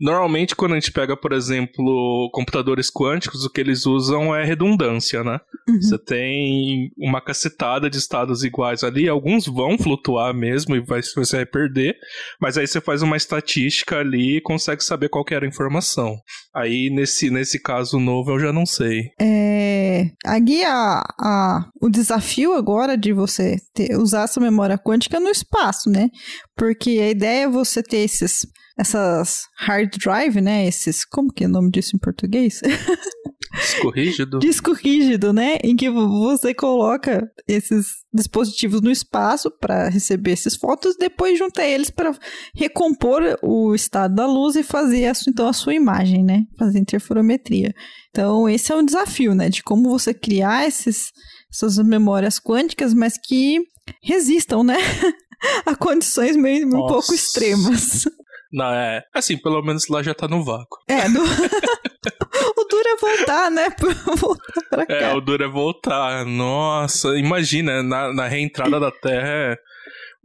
Normalmente, 0.00 0.54
quando 0.54 0.72
a 0.72 0.74
gente 0.76 0.92
pega, 0.92 1.16
por 1.16 1.32
exemplo, 1.32 2.30
computadores 2.32 2.88
quânticos, 2.90 3.44
o 3.44 3.50
que 3.50 3.60
eles 3.60 3.84
usam 3.84 4.34
é 4.34 4.44
redundância, 4.44 5.24
né? 5.24 5.40
Uhum. 5.68 5.80
Você 5.80 5.98
tem 5.98 6.90
uma 6.96 7.20
cacetada 7.20 7.90
de 7.90 7.98
estados 7.98 8.44
iguais 8.44 8.84
ali, 8.84 9.08
alguns 9.08 9.46
vão 9.46 9.76
flutuar 9.76 10.32
mesmo 10.32 10.76
e 10.76 10.80
vai, 10.80 11.02
você 11.02 11.36
vai 11.36 11.46
perder, 11.46 11.96
mas 12.40 12.56
aí 12.56 12.66
você 12.66 12.80
faz 12.80 13.02
uma 13.02 13.16
estatística 13.16 13.98
ali 13.98 14.36
e 14.36 14.40
consegue 14.40 14.84
saber 14.84 15.08
qual 15.08 15.24
era 15.30 15.44
a 15.44 15.48
informação. 15.48 16.16
Aí, 16.54 16.90
nesse, 16.90 17.28
nesse 17.28 17.60
caso 17.60 17.98
novo, 17.98 18.32
eu 18.32 18.40
já 18.40 18.52
não 18.52 18.64
sei. 18.64 19.10
É, 19.20 20.06
aqui 20.24 20.64
a, 20.64 21.02
a, 21.20 21.68
o 21.82 21.90
desafio 21.90 22.54
agora 22.54 22.96
de 22.96 23.12
você 23.12 23.56
ter, 23.74 23.96
usar 23.96 24.22
essa 24.22 24.40
memória 24.40 24.78
quântica 24.78 25.18
no 25.18 25.28
espaço, 25.28 25.90
né? 25.90 26.08
Porque 26.56 26.90
a 26.90 27.10
ideia 27.10 27.44
é 27.44 27.48
você 27.48 27.82
ter 27.82 27.98
esses 27.98 28.46
essas 28.78 29.48
hard 29.56 29.90
drive, 29.98 30.40
né? 30.40 30.66
Esses, 30.66 31.04
como 31.04 31.32
que 31.32 31.44
é 31.44 31.46
o 31.46 31.50
nome 31.50 31.70
disso 31.70 31.96
em 31.96 31.98
português? 31.98 32.60
Disco 33.54 33.90
rígido. 33.90 34.38
Disco 34.38 34.72
rígido, 34.72 35.32
né? 35.32 35.58
Em 35.64 35.74
que 35.74 35.90
você 35.90 36.54
coloca 36.54 37.28
esses 37.46 37.86
dispositivos 38.12 38.80
no 38.80 38.90
espaço 38.90 39.50
para 39.50 39.88
receber 39.88 40.32
esses 40.32 40.54
fotos, 40.54 40.96
depois 40.96 41.38
junta 41.38 41.64
eles 41.64 41.90
para 41.90 42.16
recompor 42.54 43.22
o 43.42 43.74
estado 43.74 44.14
da 44.14 44.26
luz 44.26 44.54
e 44.54 44.62
fazer 44.62 45.06
a, 45.06 45.12
então 45.26 45.48
a 45.48 45.52
sua 45.52 45.74
imagem, 45.74 46.24
né? 46.24 46.44
Fazer 46.58 46.78
interferometria. 46.78 47.74
Então 48.10 48.48
esse 48.48 48.70
é 48.70 48.76
um 48.76 48.84
desafio, 48.84 49.34
né? 49.34 49.48
De 49.48 49.62
como 49.62 49.88
você 49.88 50.14
criar 50.14 50.66
esses, 50.66 51.10
essas 51.52 51.78
memórias 51.78 52.38
quânticas, 52.38 52.94
mas 52.94 53.14
que 53.18 53.60
resistam, 54.02 54.62
né? 54.62 54.76
a 55.66 55.74
condições 55.74 56.36
meio 56.36 56.66
um 56.66 56.86
pouco 56.86 57.14
extremas. 57.14 58.04
Não, 58.52 58.72
é. 58.72 59.02
Assim, 59.14 59.36
pelo 59.36 59.62
menos 59.62 59.88
lá 59.88 60.02
já 60.02 60.14
tá 60.14 60.26
no 60.26 60.44
vácuo. 60.44 60.78
É, 60.88 61.08
no... 61.08 61.20
o 61.22 62.64
duro 62.64 62.88
é 62.88 62.96
voltar, 62.96 63.50
né? 63.50 63.68
voltar 64.16 64.62
pra 64.70 64.86
cá. 64.86 64.94
É, 64.94 65.14
o 65.14 65.20
duro 65.20 65.44
é 65.44 65.48
voltar. 65.48 66.24
Nossa, 66.24 67.16
imagina, 67.18 67.82
na, 67.82 68.12
na 68.12 68.26
reentrada 68.26 68.80
da 68.80 68.90
Terra 68.90 69.28
é 69.28 69.56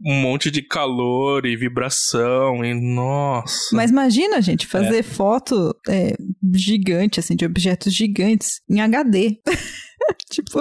um 0.04 0.14
monte 0.20 0.50
de 0.50 0.62
calor 0.62 1.46
e 1.46 1.56
vibração 1.56 2.64
e 2.64 2.74
nossa. 2.74 3.74
Mas 3.74 3.90
imagina, 3.90 4.40
gente, 4.42 4.66
fazer 4.66 4.98
é. 4.98 5.02
foto 5.02 5.74
é, 5.88 6.14
gigante, 6.54 7.20
assim, 7.20 7.36
de 7.36 7.44
objetos 7.44 7.94
gigantes 7.94 8.60
em 8.68 8.80
HD. 8.80 9.40
tipo. 10.30 10.60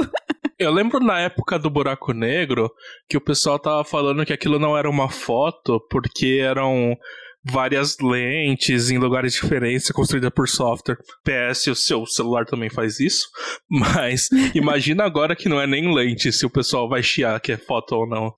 Eu 0.60 0.72
lembro 0.72 1.00
na 1.00 1.20
época 1.20 1.58
do 1.58 1.70
buraco 1.70 2.14
negro 2.14 2.72
que 3.10 3.18
o 3.18 3.22
pessoal 3.22 3.60
tava 3.60 3.84
falando 3.84 4.26
que 4.26 4.32
aquilo 4.32 4.60
não 4.60 4.78
era 4.78 4.90
uma 4.90 5.10
foto 5.10 5.80
porque 5.90 6.40
eram 6.42 6.96
várias 7.44 7.98
lentes 8.00 8.90
em 8.90 8.98
lugares 8.98 9.34
diferentes 9.34 9.92
construída 9.92 10.32
por 10.32 10.48
software. 10.48 10.98
PS, 11.24 11.68
o 11.68 11.76
seu 11.76 12.06
celular 12.06 12.46
também 12.46 12.70
faz 12.70 13.00
isso, 13.00 13.28
mas 13.70 14.30
imagina 14.54 15.04
agora 15.04 15.36
que 15.36 15.50
não 15.50 15.60
é 15.60 15.68
nem 15.68 15.94
lente 15.94 16.32
se 16.32 16.46
o 16.46 16.50
pessoal 16.50 16.88
vai 16.88 17.04
chiar 17.04 17.40
que 17.40 17.52
é 17.52 17.58
foto 17.58 17.96
ou 17.96 18.08
não. 18.08 18.34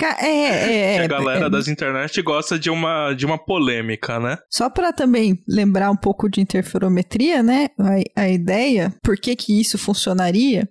É, 0.00 0.26
é, 0.26 0.94
é, 0.96 1.04
a 1.04 1.06
galera 1.08 1.46
é, 1.46 1.50
das 1.50 1.66
internet 1.66 2.22
gosta 2.22 2.58
de 2.58 2.70
uma, 2.70 3.12
de 3.14 3.26
uma 3.26 3.36
polêmica, 3.36 4.20
né? 4.20 4.38
Só 4.48 4.70
para 4.70 4.92
também 4.92 5.42
lembrar 5.48 5.90
um 5.90 5.96
pouco 5.96 6.28
de 6.28 6.40
interferometria, 6.40 7.42
né? 7.42 7.68
A, 8.16 8.22
a 8.22 8.28
ideia, 8.28 8.94
por 9.02 9.16
que 9.16 9.34
que 9.34 9.60
isso 9.60 9.76
funcionaria, 9.76 10.68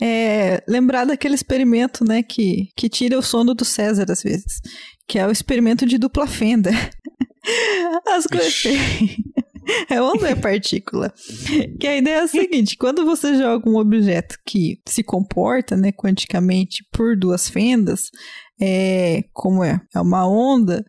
é 0.00 0.62
lembrar 0.68 1.06
daquele 1.06 1.34
experimento, 1.34 2.04
né, 2.04 2.22
que, 2.22 2.68
que 2.76 2.88
tira 2.88 3.18
o 3.18 3.22
sono 3.22 3.54
do 3.54 3.64
César 3.64 4.04
às 4.10 4.22
vezes, 4.22 4.60
que 5.08 5.18
é 5.18 5.26
o 5.26 5.30
experimento 5.30 5.86
de 5.86 5.96
dupla 5.96 6.26
fenda. 6.26 6.70
As 8.06 8.26
coisas. 8.26 8.62
É 9.90 10.00
onda 10.00 10.28
é 10.28 10.34
partícula. 10.34 11.12
Que 11.80 11.86
a 11.88 11.96
ideia 11.96 12.18
é 12.18 12.20
a 12.20 12.28
seguinte: 12.28 12.76
quando 12.76 13.04
você 13.04 13.36
joga 13.36 13.68
um 13.68 13.76
objeto 13.76 14.36
que 14.46 14.80
se 14.86 15.02
comporta, 15.02 15.76
né, 15.76 15.90
quanticamente 15.90 16.84
por 16.92 17.16
duas 17.16 17.48
fendas, 17.48 18.10
é, 18.60 19.24
como 19.32 19.64
é, 19.64 19.80
é 19.94 20.00
uma 20.00 20.26
onda, 20.26 20.84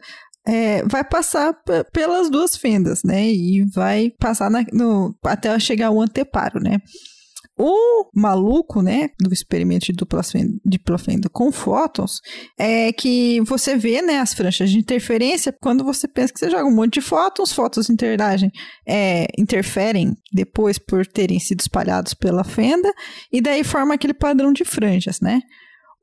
é, 0.47 0.83
vai 0.83 1.03
passar 1.03 1.53
pelas 1.91 2.29
duas 2.29 2.55
fendas, 2.55 3.03
né? 3.03 3.27
E 3.27 3.65
vai 3.73 4.11
passar 4.11 4.49
na, 4.49 4.63
no, 4.71 5.17
até 5.23 5.57
chegar 5.59 5.87
ao 5.87 5.99
anteparo, 5.99 6.59
né? 6.61 6.77
O 7.59 8.09
maluco, 8.13 8.83
né, 8.83 9.09
do 9.19 9.33
experimento 9.33 9.87
de 9.87 9.93
dupla 9.93 10.97
fenda 10.99 11.27
com 11.27 11.51
fótons 11.51 12.21
é 12.57 12.93
que 12.93 13.41
você 13.41 13.75
vê, 13.75 13.99
né, 13.99 14.19
as 14.19 14.35
franjas 14.35 14.69
de 14.69 14.77
interferência 14.77 15.51
quando 15.59 15.83
você 15.83 16.07
pensa 16.07 16.31
que 16.31 16.39
você 16.39 16.51
joga 16.51 16.65
um 16.65 16.75
monte 16.75 16.95
de 16.95 17.01
fótons, 17.01 17.51
fótons 17.51 17.89
interagem, 17.89 18.51
é, 18.87 19.25
interferem 19.39 20.15
depois 20.31 20.77
por 20.77 21.07
terem 21.07 21.39
sido 21.39 21.61
espalhados 21.61 22.13
pela 22.13 22.43
fenda 22.43 22.93
e 23.33 23.41
daí 23.41 23.63
forma 23.63 23.95
aquele 23.95 24.13
padrão 24.13 24.53
de 24.53 24.63
franjas, 24.63 25.19
né? 25.19 25.41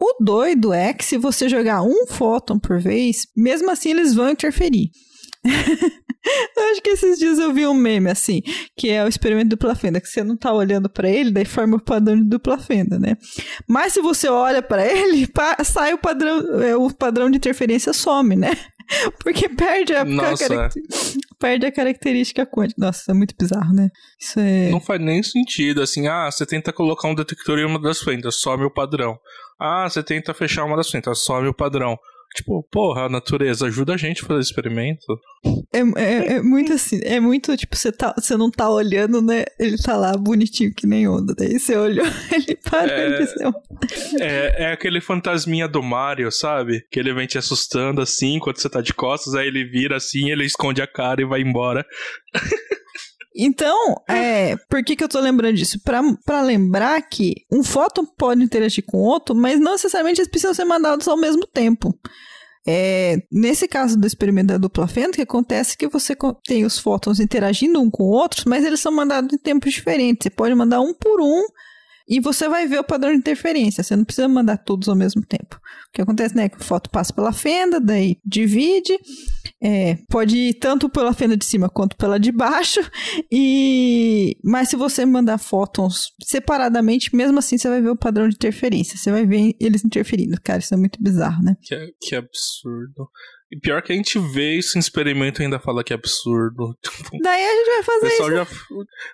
O 0.00 0.24
doido 0.24 0.72
é 0.72 0.92
que 0.92 1.04
se 1.04 1.16
você 1.16 1.48
jogar 1.48 1.82
um 1.82 2.06
fóton 2.08 2.58
por 2.58 2.80
vez, 2.80 3.28
mesmo 3.36 3.70
assim 3.70 3.90
eles 3.90 4.12
vão 4.12 4.28
interferir. 4.28 4.90
eu 6.56 6.70
acho 6.70 6.82
que 6.82 6.90
esses 6.90 7.18
dias 7.18 7.38
eu 7.38 7.52
vi 7.52 7.66
um 7.66 7.74
meme 7.74 8.10
assim, 8.10 8.40
que 8.76 8.90
é 8.90 9.04
o 9.04 9.08
experimento 9.08 9.50
dupla 9.50 9.74
fenda, 9.74 10.00
que 10.00 10.08
você 10.08 10.24
não 10.24 10.36
tá 10.36 10.52
olhando 10.52 10.88
para 10.88 11.08
ele, 11.08 11.30
daí 11.30 11.44
forma 11.44 11.76
o 11.76 11.82
padrão 11.82 12.16
de 12.16 12.24
dupla 12.24 12.58
fenda, 12.58 12.98
né? 12.98 13.16
Mas 13.68 13.92
se 13.92 14.00
você 14.00 14.28
olha 14.28 14.62
para 14.62 14.86
ele, 14.86 15.28
sai 15.64 15.92
o 15.92 15.98
padrão, 15.98 16.62
é, 16.62 16.76
o 16.76 16.90
padrão 16.90 17.30
de 17.30 17.36
interferência 17.36 17.92
some, 17.92 18.36
né? 18.36 18.52
Porque 19.22 19.48
perde 19.48 19.94
a, 19.94 20.04
Nossa. 20.04 20.66
a 20.66 20.68
perde 21.38 21.66
a 21.66 21.72
característica 21.72 22.46
quântica. 22.46 22.74
Nossa, 22.78 23.10
é 23.10 23.14
muito 23.14 23.34
bizarro, 23.38 23.74
né? 23.74 23.88
Isso 24.20 24.38
é... 24.38 24.70
Não 24.70 24.80
faz 24.80 25.00
nem 25.00 25.22
sentido, 25.22 25.82
assim, 25.82 26.06
ah, 26.06 26.30
você 26.30 26.44
tenta 26.44 26.72
colocar 26.72 27.08
um 27.08 27.14
detector 27.14 27.58
em 27.58 27.64
uma 27.64 27.80
das 27.80 28.00
fendas, 28.00 28.36
some 28.40 28.64
o 28.64 28.70
padrão. 28.70 29.18
Ah, 29.60 29.88
você 29.88 30.02
tenta 30.02 30.34
fechar 30.34 30.64
uma 30.64 30.76
das 30.76 30.90
fendas, 30.90 31.24
sobe 31.24 31.48
o 31.48 31.54
padrão. 31.54 31.96
Tipo, 32.34 32.66
porra, 32.70 33.02
a 33.02 33.08
natureza 33.08 33.66
ajuda 33.66 33.94
a 33.94 33.96
gente 33.96 34.24
a 34.24 34.26
fazer 34.26 34.40
experimento. 34.40 35.06
É, 35.72 35.78
é, 36.00 36.32
é, 36.34 36.42
muito 36.42 36.72
assim, 36.72 37.00
é 37.04 37.20
muito 37.20 37.56
tipo, 37.56 37.76
você, 37.76 37.92
tá, 37.92 38.12
não 38.36 38.50
tá 38.50 38.68
olhando, 38.68 39.22
né? 39.22 39.44
Ele 39.58 39.76
tá 39.76 39.96
lá 39.96 40.16
bonitinho 40.16 40.74
que 40.74 40.84
nem 40.84 41.06
onda. 41.06 41.32
Daí 41.32 41.60
você 41.60 41.76
olhou, 41.76 42.04
ele 42.32 42.56
parou 42.56 42.90
é, 42.90 43.22
de 43.22 44.20
é, 44.20 44.64
é 44.64 44.72
aquele 44.72 45.00
fantasminha 45.00 45.68
do 45.68 45.80
Mario, 45.80 46.32
sabe? 46.32 46.84
Que 46.90 46.98
ele 46.98 47.14
vem 47.14 47.26
te 47.26 47.38
assustando 47.38 48.00
assim 48.00 48.34
enquanto 48.34 48.60
você 48.60 48.68
tá 48.68 48.80
de 48.80 48.92
costas, 48.92 49.34
aí 49.34 49.46
ele 49.46 49.64
vira 49.64 49.96
assim, 49.96 50.30
ele 50.30 50.44
esconde 50.44 50.82
a 50.82 50.88
cara 50.88 51.22
e 51.22 51.24
vai 51.24 51.40
embora. 51.40 51.86
Então, 53.34 53.96
é, 54.08 54.56
por 54.68 54.84
que, 54.84 54.94
que 54.94 55.02
eu 55.02 55.08
tô 55.08 55.18
lembrando 55.18 55.56
disso? 55.56 55.80
Para 55.82 56.40
lembrar 56.40 57.02
que 57.02 57.44
um 57.50 57.64
fóton 57.64 58.06
pode 58.06 58.44
interagir 58.44 58.84
com 58.86 58.98
outro, 58.98 59.34
mas 59.34 59.58
não 59.58 59.72
necessariamente 59.72 60.20
eles 60.20 60.30
precisam 60.30 60.54
ser 60.54 60.64
mandados 60.64 61.08
ao 61.08 61.16
mesmo 61.16 61.44
tempo. 61.46 61.98
É, 62.66 63.16
nesse 63.30 63.68
caso 63.68 63.98
do 63.98 64.06
experimento 64.06 64.48
da 64.48 64.58
dupla 64.58 64.86
fenda, 64.86 65.10
o 65.10 65.12
que 65.14 65.22
acontece 65.22 65.74
é 65.74 65.76
que 65.76 65.88
você 65.88 66.16
tem 66.46 66.64
os 66.64 66.78
fótons 66.78 67.20
interagindo 67.20 67.80
um 67.80 67.90
com 67.90 68.04
outros, 68.04 68.44
mas 68.44 68.64
eles 68.64 68.80
são 68.80 68.92
mandados 68.92 69.32
em 69.32 69.38
tempos 69.38 69.72
diferentes. 69.72 70.24
Você 70.24 70.30
pode 70.30 70.54
mandar 70.54 70.80
um 70.80 70.94
por 70.94 71.20
um 71.20 71.44
e 72.06 72.20
você 72.20 72.48
vai 72.48 72.66
ver 72.66 72.78
o 72.78 72.84
padrão 72.84 73.12
de 73.12 73.18
interferência. 73.18 73.82
Você 73.82 73.96
não 73.96 74.04
precisa 74.04 74.28
mandar 74.28 74.58
todos 74.58 74.88
ao 74.88 74.96
mesmo 74.96 75.24
tempo. 75.24 75.56
O 75.88 75.92
que 75.92 76.02
acontece, 76.02 76.36
né? 76.36 76.48
Que 76.48 76.56
a 76.56 76.60
foto 76.60 76.90
passa 76.90 77.12
pela 77.12 77.32
fenda, 77.32 77.80
daí 77.80 78.18
divide. 78.24 78.98
É, 79.62 79.96
pode 80.10 80.36
ir 80.36 80.54
tanto 80.54 80.90
pela 80.90 81.14
fenda 81.14 81.36
de 81.36 81.44
cima 81.44 81.68
quanto 81.70 81.96
pela 81.96 82.18
de 82.18 82.30
baixo. 82.30 82.80
E 83.32 84.36
mas 84.44 84.68
se 84.68 84.76
você 84.76 85.06
mandar 85.06 85.38
fótons 85.38 86.12
separadamente, 86.22 87.14
mesmo 87.16 87.38
assim 87.38 87.56
você 87.56 87.68
vai 87.68 87.80
ver 87.80 87.90
o 87.90 87.96
padrão 87.96 88.28
de 88.28 88.34
interferência. 88.34 88.98
Você 88.98 89.10
vai 89.10 89.24
ver 89.24 89.54
eles 89.58 89.84
interferindo. 89.84 90.38
Cara, 90.42 90.58
isso 90.58 90.74
é 90.74 90.76
muito 90.76 91.02
bizarro, 91.02 91.42
né? 91.42 91.56
Que, 91.62 91.94
que 92.00 92.14
absurdo. 92.14 93.08
E 93.52 93.58
pior 93.58 93.82
que 93.82 93.92
a 93.92 93.96
gente 93.96 94.18
vê 94.18 94.56
isso 94.56 94.76
em 94.76 94.80
experimento 94.80 95.40
e 95.40 95.44
ainda 95.44 95.58
fala 95.58 95.84
que 95.84 95.92
é 95.92 95.96
absurdo. 95.96 96.76
Daí 97.22 97.44
a 97.44 97.52
gente 97.52 97.66
vai 97.66 97.82
fazer 97.82 98.06
o 98.06 98.08
isso. 98.08 98.30
Já, 98.30 98.42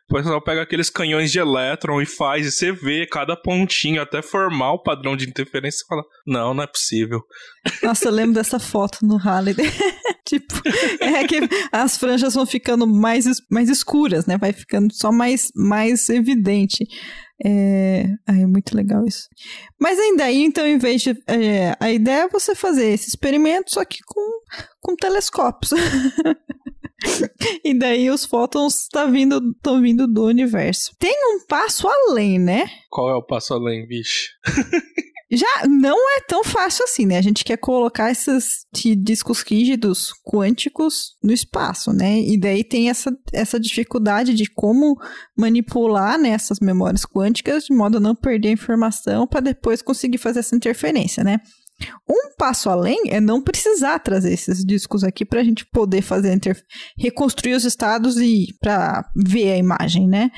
o 0.08 0.14
pessoal 0.14 0.42
pega 0.42 0.62
aqueles 0.62 0.88
canhões 0.88 1.32
de 1.32 1.38
elétron 1.38 2.00
e 2.00 2.06
faz, 2.06 2.46
e 2.46 2.50
você 2.50 2.72
vê 2.72 3.06
cada 3.06 3.36
pontinho 3.36 4.00
até 4.00 4.22
formar 4.22 4.72
o 4.72 4.82
padrão 4.82 5.16
de 5.16 5.28
interferência 5.28 5.82
e 5.84 5.88
fala, 5.88 6.02
não, 6.26 6.54
não 6.54 6.62
é 6.62 6.66
possível. 6.66 7.20
Nossa, 7.82 8.08
eu 8.08 8.12
lembro 8.12 8.34
dessa 8.34 8.58
foto 8.58 8.98
no 9.02 9.16
Halley. 9.16 9.54
tipo, 10.24 10.54
é 11.00 11.26
que 11.26 11.40
as 11.72 11.96
franjas 11.98 12.34
vão 12.34 12.46
ficando 12.46 12.86
mais, 12.86 13.26
mais 13.50 13.68
escuras, 13.68 14.26
né? 14.26 14.38
Vai 14.38 14.52
ficando 14.52 14.94
só 14.94 15.10
mais, 15.10 15.50
mais 15.54 16.08
evidente. 16.08 16.86
É, 17.44 18.04
é 18.26 18.46
muito 18.46 18.76
legal 18.76 19.06
isso. 19.06 19.28
Mas 19.78 19.98
ainda 19.98 20.24
aí, 20.24 20.42
então, 20.42 20.66
em 20.66 20.78
vez 20.78 21.02
de. 21.02 21.10
É, 21.26 21.74
a 21.80 21.90
ideia 21.90 22.24
é 22.24 22.28
você 22.28 22.54
fazer 22.54 22.88
esse 22.92 23.08
experimento, 23.08 23.72
só 23.72 23.84
que 23.84 23.98
com, 24.04 24.42
com 24.80 24.96
telescópios. 24.96 25.72
e 27.64 27.78
daí 27.78 28.10
os 28.10 28.24
fótons 28.24 28.82
estão 28.82 29.06
tá 29.06 29.10
vindo, 29.10 29.40
vindo 29.80 30.06
do 30.06 30.26
universo. 30.26 30.94
Tem 30.98 31.14
um 31.34 31.46
passo 31.46 31.88
além, 31.88 32.38
né? 32.38 32.66
Qual 32.90 33.08
é 33.08 33.14
o 33.14 33.22
passo 33.22 33.54
além, 33.54 33.86
bicho? 33.86 34.30
Já 35.32 35.66
não 35.68 35.96
é 36.16 36.20
tão 36.20 36.42
fácil 36.42 36.84
assim, 36.84 37.06
né? 37.06 37.16
A 37.16 37.22
gente 37.22 37.44
quer 37.44 37.56
colocar 37.56 38.10
esses 38.10 38.66
discos 38.96 39.42
rígidos 39.42 40.12
quânticos 40.24 41.14
no 41.22 41.32
espaço, 41.32 41.92
né? 41.92 42.20
E 42.20 42.38
daí 42.38 42.64
tem 42.64 42.90
essa, 42.90 43.16
essa 43.32 43.60
dificuldade 43.60 44.34
de 44.34 44.50
como 44.50 44.96
manipular 45.36 46.18
né, 46.18 46.30
essas 46.30 46.58
memórias 46.58 47.04
quânticas 47.06 47.64
de 47.64 47.74
modo 47.74 47.98
a 47.98 48.00
não 48.00 48.14
perder 48.14 48.48
a 48.48 48.52
informação 48.52 49.24
para 49.26 49.40
depois 49.40 49.82
conseguir 49.82 50.18
fazer 50.18 50.40
essa 50.40 50.56
interferência, 50.56 51.22
né? 51.22 51.38
Um 52.08 52.34
passo 52.36 52.68
além 52.68 53.04
é 53.06 53.20
não 53.20 53.40
precisar 53.40 53.98
trazer 54.00 54.32
esses 54.32 54.64
discos 54.64 55.04
aqui 55.04 55.24
para 55.24 55.40
a 55.40 55.44
gente 55.44 55.64
poder 55.64 56.02
fazer 56.02 56.38
reconstruir 56.98 57.54
os 57.54 57.64
estados 57.64 58.16
e 58.18 58.48
para 58.60 59.08
ver 59.16 59.52
a 59.52 59.56
imagem, 59.56 60.06
né? 60.06 60.30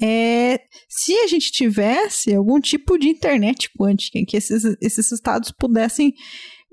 É 0.00 0.60
se 0.88 1.14
a 1.14 1.26
gente 1.26 1.50
tivesse 1.50 2.34
algum 2.34 2.60
tipo 2.60 2.98
de 2.98 3.08
internet 3.08 3.70
quântica 3.78 4.18
em 4.18 4.24
que 4.24 4.36
esses, 4.36 4.64
esses 4.80 5.10
estados 5.10 5.50
pudessem 5.50 6.12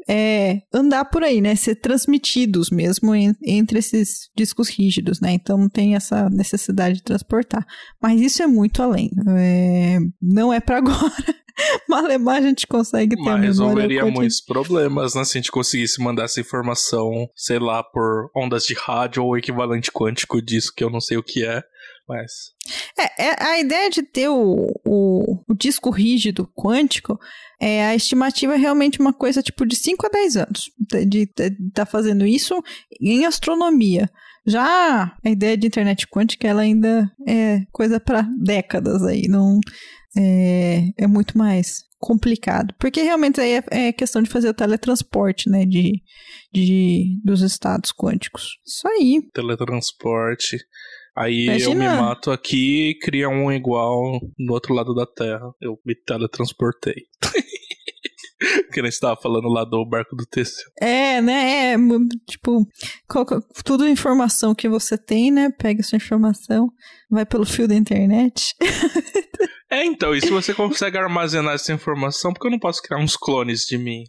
é, 0.08 0.62
andar 0.74 1.06
por 1.06 1.24
aí, 1.24 1.42
né? 1.42 1.56
Ser 1.56 1.76
transmitidos 1.76 2.70
mesmo 2.70 3.16
em, 3.16 3.34
entre 3.46 3.80
esses 3.80 4.30
discos 4.36 4.70
rígidos, 4.70 5.20
né? 5.20 5.32
Então 5.32 5.58
não 5.58 5.70
tem 5.70 5.96
essa 5.96 6.30
necessidade 6.30 6.96
de 6.96 7.04
transportar. 7.04 7.66
Mas 8.02 8.20
isso 8.20 8.44
é 8.44 8.48
muito 8.48 8.82
além. 8.82 9.10
É, 9.38 10.00
não 10.22 10.52
é 10.52 10.60
para 10.60 10.78
agora. 10.80 11.44
Malemar 11.88 12.38
a 12.38 12.42
gente 12.42 12.66
consegue 12.66 13.16
ter 13.16 13.22
Mas 13.22 13.42
resolveria 13.42 14.06
muitos 14.06 14.42
problemas, 14.42 15.14
né? 15.14 15.24
Se 15.24 15.38
a 15.38 15.42
gente 15.42 15.52
conseguisse 15.52 16.02
mandar 16.02 16.24
essa 16.24 16.42
informação, 16.42 17.30
sei 17.36 17.60
lá, 17.60 17.84
por 17.84 18.32
ondas 18.36 18.66
de 18.66 18.74
rádio 18.74 19.24
ou 19.24 19.38
equivalente 19.38 19.92
quântico 19.92 20.42
disso, 20.42 20.74
que 20.76 20.84
eu 20.84 20.90
não 20.90 21.00
sei 21.00 21.18
o 21.18 21.24
que 21.24 21.46
é. 21.46 21.62
Mas. 22.08 22.32
É, 22.98 23.26
é, 23.26 23.44
a 23.44 23.60
ideia 23.60 23.90
de 23.90 24.04
ter 24.04 24.30
o, 24.30 24.72
o, 24.86 25.44
o, 25.48 25.56
disco 25.56 25.90
rígido 25.90 26.48
quântico, 26.56 27.20
é, 27.60 27.86
a 27.88 27.96
estimativa 27.96 28.54
é 28.54 28.58
realmente 28.58 29.00
uma 29.00 29.12
coisa 29.12 29.42
tipo 29.42 29.66
de 29.66 29.76
5 29.76 30.06
a 30.06 30.10
10 30.10 30.38
anos 30.38 30.72
de 31.08 31.24
estar 31.24 31.50
tá 31.74 31.86
fazendo 31.86 32.26
isso 32.26 32.62
em 33.02 33.26
astronomia. 33.26 34.10
Já 34.46 35.16
a 35.24 35.30
ideia 35.30 35.58
de 35.58 35.68
internet 35.68 36.08
quântica, 36.08 36.48
ela 36.48 36.62
ainda 36.62 37.10
é 37.28 37.62
coisa 37.72 38.00
para 38.00 38.28
décadas 38.40 39.02
aí, 39.04 39.28
não 39.28 39.60
é, 40.16 40.90
é 40.98 41.08
muito 41.08 41.38
mais 41.38 41.84
complicado. 42.04 42.76
Porque 42.78 43.02
realmente 43.02 43.40
aí 43.40 43.54
é, 43.54 43.64
é, 43.72 43.94
questão 43.94 44.22
de 44.22 44.30
fazer 44.30 44.50
o 44.50 44.54
teletransporte, 44.54 45.50
né? 45.50 45.66
De, 45.66 46.04
de, 46.54 47.20
dos 47.24 47.42
estados 47.42 47.94
quânticos. 47.94 48.58
Isso 48.66 48.88
aí. 48.88 49.22
Teletransporte. 49.34 50.58
Aí 51.16 51.46
Imagina. 51.46 51.72
eu 51.72 51.76
me 51.76 52.02
mato 52.02 52.32
aqui 52.32 52.90
e 52.90 53.00
cria 53.00 53.30
um 53.30 53.52
igual 53.52 54.20
no 54.38 54.54
outro 54.54 54.74
lado 54.74 54.94
da 54.96 55.06
Terra. 55.06 55.54
Eu 55.62 55.80
me 55.86 55.96
teletransportei. 55.96 57.06
que 58.74 58.82
nem 58.82 58.90
estava 58.90 59.20
falando 59.22 59.48
lá 59.48 59.64
do 59.64 59.86
barco 59.86 60.16
do 60.16 60.26
Teseu. 60.26 60.66
É, 60.82 61.22
né? 61.22 61.74
É, 61.74 61.78
tipo, 62.28 62.68
tudo 63.64 63.88
informação 63.88 64.56
que 64.56 64.68
você 64.68 64.98
tem, 64.98 65.32
né? 65.32 65.50
Pega 65.52 65.82
essa 65.82 65.96
informação, 65.96 66.70
vai 67.10 67.26
pelo 67.26 67.46
fio 67.46 67.68
da 67.68 67.76
internet. 67.76 68.56
é, 69.70 69.86
então, 69.86 70.16
e 70.16 70.22
se 70.22 70.30
você 70.30 70.54
consegue 70.54 70.98
armazenar 70.98 71.54
essa 71.54 71.72
informação, 71.72 72.34
por 72.34 72.42
que 72.42 72.48
eu 72.48 72.52
não 72.52 72.60
posso 72.60 72.82
criar 72.82 73.00
uns 73.00 73.16
clones 73.16 73.66
de 73.66 73.78
mim? 73.78 74.04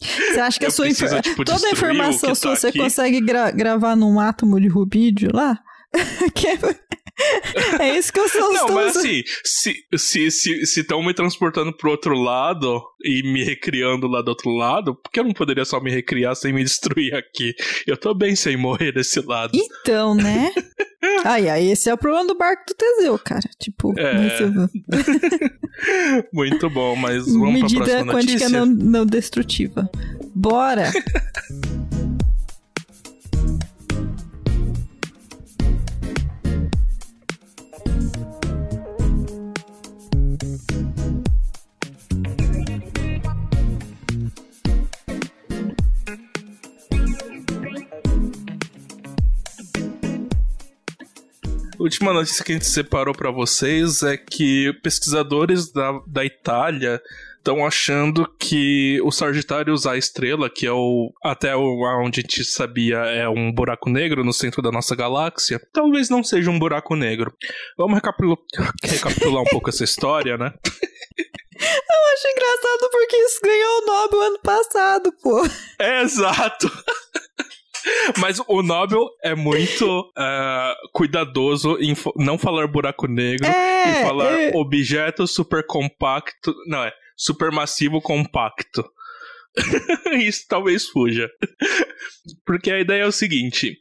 Você 0.00 0.40
acha 0.40 0.58
que 0.58 0.66
a 0.66 0.70
sua 0.70 0.88
infor... 0.88 1.20
tipo, 1.20 1.44
toda 1.44 1.66
a 1.66 1.70
informação, 1.70 2.34
tá 2.34 2.56
você 2.56 2.68
aqui... 2.68 2.78
consegue 2.78 3.20
gra 3.20 3.50
gravar 3.50 3.94
num 3.94 4.18
átomo 4.18 4.60
de 4.60 4.68
rubídio 4.68 5.30
lá, 5.32 5.58
é... 7.80 7.98
isso 7.98 8.12
que 8.12 8.20
eu 8.20 8.28
sou. 8.28 8.52
Não, 8.52 8.68
mas 8.68 8.96
assim, 8.96 9.22
se 9.44 9.70
estão 9.70 9.98
se, 9.98 10.30
se, 10.30 10.66
se 10.66 10.86
me 11.02 11.14
transportando 11.14 11.72
pro 11.72 11.90
outro 11.90 12.14
lado 12.14 12.82
e 13.02 13.22
me 13.22 13.42
recriando 13.44 14.06
lá 14.06 14.22
do 14.22 14.28
outro 14.28 14.50
lado, 14.50 14.94
por 14.94 15.10
que 15.10 15.20
eu 15.20 15.24
não 15.24 15.32
poderia 15.32 15.64
só 15.64 15.80
me 15.80 15.90
recriar 15.90 16.34
sem 16.34 16.52
me 16.52 16.62
destruir 16.62 17.14
aqui? 17.14 17.54
Eu 17.86 17.96
tô 17.96 18.14
bem 18.14 18.36
sem 18.36 18.56
morrer 18.56 18.92
desse 18.92 19.20
lado. 19.20 19.52
Então, 19.54 20.14
né? 20.14 20.52
Ai, 21.24 21.48
ai, 21.48 21.70
esse 21.70 21.88
é 21.88 21.94
o 21.94 21.98
problema 21.98 22.26
do 22.26 22.36
barco 22.36 22.62
do 22.66 22.74
Teseu, 22.74 23.18
cara. 23.18 23.48
Tipo, 23.58 23.94
é... 23.98 24.38
muito 26.30 26.68
bom, 26.68 26.94
mas 26.94 27.26
vamos 27.26 27.54
Medida 27.54 27.84
pra 27.84 28.04
próxima 28.04 28.12
notícia. 28.12 28.38
quântica 28.38 28.58
não, 28.58 28.66
não 28.66 29.06
destrutiva. 29.06 29.90
Bora! 30.34 30.90
Última 51.90 52.12
notícia 52.12 52.44
que 52.44 52.52
a 52.52 52.54
gente 52.54 52.68
separou 52.68 53.12
para 53.12 53.32
vocês 53.32 54.04
é 54.04 54.16
que 54.16 54.72
pesquisadores 54.80 55.72
da, 55.72 56.00
da 56.06 56.24
Itália 56.24 57.02
estão 57.36 57.66
achando 57.66 58.32
que 58.38 59.00
o 59.02 59.10
Sagitários 59.10 59.88
A 59.88 59.96
estrela, 59.96 60.48
que 60.48 60.68
é 60.68 60.72
o 60.72 61.12
até 61.20 61.56
o, 61.56 61.82
onde 62.04 62.20
a 62.20 62.22
gente 62.22 62.44
sabia 62.44 62.98
é 62.98 63.28
um 63.28 63.52
buraco 63.52 63.90
negro 63.90 64.22
no 64.22 64.32
centro 64.32 64.62
da 64.62 64.70
nossa 64.70 64.94
galáxia, 64.94 65.60
talvez 65.72 66.08
não 66.08 66.22
seja 66.22 66.48
um 66.48 66.60
buraco 66.60 66.94
negro. 66.94 67.34
Vamos 67.76 67.96
recapitular, 67.96 68.38
recapitular 68.84 69.42
um 69.42 69.50
pouco 69.50 69.68
essa 69.68 69.82
história, 69.82 70.38
né? 70.38 70.54
Eu 71.60 72.12
acho 72.14 72.28
engraçado 72.28 72.90
porque 72.90 73.16
isso 73.16 73.40
ganhou 73.42 73.82
o 73.82 73.86
Nobel 73.86 74.20
ano 74.20 74.38
passado, 74.38 75.12
pô. 75.20 75.44
É, 75.78 76.02
exato. 76.02 76.70
Mas 78.18 78.40
o 78.46 78.62
Nobel 78.62 79.08
é 79.22 79.34
muito 79.34 80.00
uh, 80.00 80.90
cuidadoso 80.92 81.78
em 81.78 81.94
não 82.16 82.38
falar 82.38 82.66
buraco 82.66 83.06
negro 83.06 83.46
é, 83.46 83.90
e 83.90 84.02
falar 84.02 84.32
é... 84.32 84.50
objeto 84.54 85.26
super 85.26 85.64
compacto. 85.66 86.54
Não, 86.66 86.84
é 86.84 86.92
supermassivo 87.16 88.00
compacto. 88.00 88.84
Isso 90.12 90.44
talvez 90.48 90.86
fuja. 90.86 91.28
Porque 92.46 92.70
a 92.70 92.80
ideia 92.80 93.02
é 93.02 93.06
o 93.06 93.12
seguinte: 93.12 93.76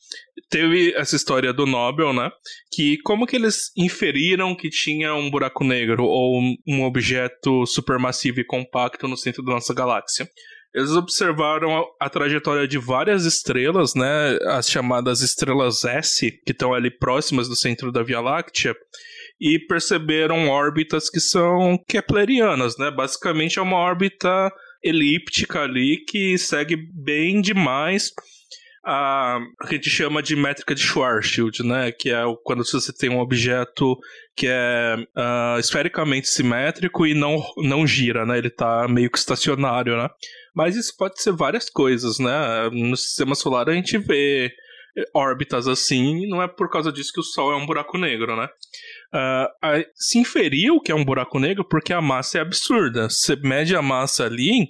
teve 0.49 0.93
essa 0.95 1.15
história 1.15 1.53
do 1.53 1.65
Nobel, 1.65 2.13
né? 2.13 2.31
Que 2.71 2.97
como 3.03 3.27
que 3.27 3.35
eles 3.35 3.71
inferiram 3.77 4.55
que 4.55 4.69
tinha 4.69 5.13
um 5.13 5.29
buraco 5.29 5.63
negro 5.63 6.03
ou 6.05 6.41
um 6.67 6.83
objeto 6.83 7.65
supermassivo 7.65 8.39
e 8.39 8.45
compacto 8.45 9.07
no 9.07 9.17
centro 9.17 9.43
da 9.43 9.53
nossa 9.53 9.73
galáxia? 9.73 10.27
Eles 10.73 10.91
observaram 10.91 11.83
a, 11.99 12.09
trajetória 12.09 12.67
de 12.67 12.77
várias 12.77 13.25
estrelas, 13.25 13.95
né, 13.95 14.37
as 14.49 14.69
chamadas 14.69 15.21
estrelas 15.21 15.83
S, 15.83 16.31
que 16.45 16.51
estão 16.51 16.73
ali 16.73 16.91
próximas 16.91 17.47
do 17.47 17.55
centro 17.55 17.91
da 17.91 18.03
Via 18.03 18.21
Láctea, 18.21 18.75
e 19.41 19.57
perceberam 19.57 20.49
órbitas 20.49 21.09
que 21.09 21.19
são 21.19 21.77
keplerianas, 21.87 22.77
né? 22.77 22.91
Basicamente 22.91 23.57
é 23.57 23.61
uma 23.61 23.77
órbita 23.77 24.51
elíptica 24.83 25.61
ali 25.61 26.03
que 26.05 26.37
segue 26.37 26.75
bem 26.75 27.41
demais 27.41 28.11
a, 28.89 29.39
a 29.61 29.67
gente 29.67 29.87
chama 29.87 30.21
de 30.23 30.35
métrica 30.35 30.73
de 30.73 30.81
Schwarzschild, 30.81 31.63
né? 31.63 31.91
Que 31.91 32.09
é 32.09 32.23
quando 32.43 32.65
você 32.65 32.91
tem 32.91 33.09
um 33.09 33.19
objeto 33.19 33.95
que 34.35 34.47
é 34.47 34.95
uh, 34.97 35.59
esfericamente 35.59 36.27
simétrico 36.27 37.05
e 37.05 37.13
não, 37.13 37.39
não 37.57 37.85
gira, 37.85 38.25
né? 38.25 38.39
Ele 38.39 38.47
está 38.47 38.87
meio 38.87 39.11
que 39.11 39.19
estacionário, 39.19 39.95
né? 39.95 40.09
Mas 40.55 40.75
isso 40.75 40.95
pode 40.97 41.21
ser 41.21 41.33
várias 41.33 41.69
coisas, 41.69 42.17
né? 42.17 42.69
No 42.71 42.97
sistema 42.97 43.35
solar 43.35 43.69
a 43.69 43.73
gente 43.73 43.95
vê 43.97 44.51
órbitas 45.13 45.67
assim, 45.67 46.27
não 46.27 46.41
é 46.41 46.47
por 46.47 46.69
causa 46.69 46.91
disso 46.91 47.11
que 47.13 47.19
o 47.19 47.23
Sol 47.23 47.51
é 47.51 47.55
um 47.55 47.65
buraco 47.65 47.97
negro, 47.97 48.35
né? 48.35 48.47
Uh, 49.13 49.83
se 49.95 50.19
inferiu 50.19 50.79
que 50.79 50.91
é 50.91 50.95
um 50.95 51.03
buraco 51.03 51.39
negro 51.39 51.63
porque 51.67 51.91
a 51.91 52.01
massa 52.01 52.37
é 52.37 52.41
absurda. 52.41 53.09
Você 53.09 53.35
mede 53.35 53.75
a 53.75 53.81
massa 53.81 54.25
ali, 54.25 54.69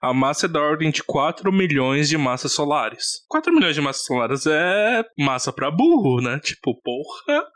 a 0.00 0.12
massa 0.12 0.46
é 0.46 0.48
da 0.48 0.60
ordem 0.60 0.90
de 0.90 1.02
4 1.02 1.52
milhões 1.52 2.08
de 2.08 2.18
massas 2.18 2.52
solares. 2.52 3.24
4 3.28 3.52
milhões 3.52 3.74
de 3.74 3.80
massas 3.80 4.04
solares 4.04 4.46
é 4.46 5.04
massa 5.18 5.52
para 5.52 5.70
burro, 5.70 6.20
né? 6.20 6.38
Tipo, 6.40 6.74
porra. 6.82 7.46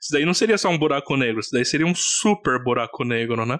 Isso 0.00 0.12
daí 0.12 0.24
não 0.24 0.34
seria 0.34 0.58
só 0.58 0.68
um 0.68 0.78
buraco 0.78 1.16
negro, 1.16 1.40
isso 1.40 1.50
daí 1.52 1.64
seria 1.64 1.86
um 1.86 1.94
super 1.94 2.62
buraco 2.62 3.04
negro, 3.04 3.46
né? 3.46 3.58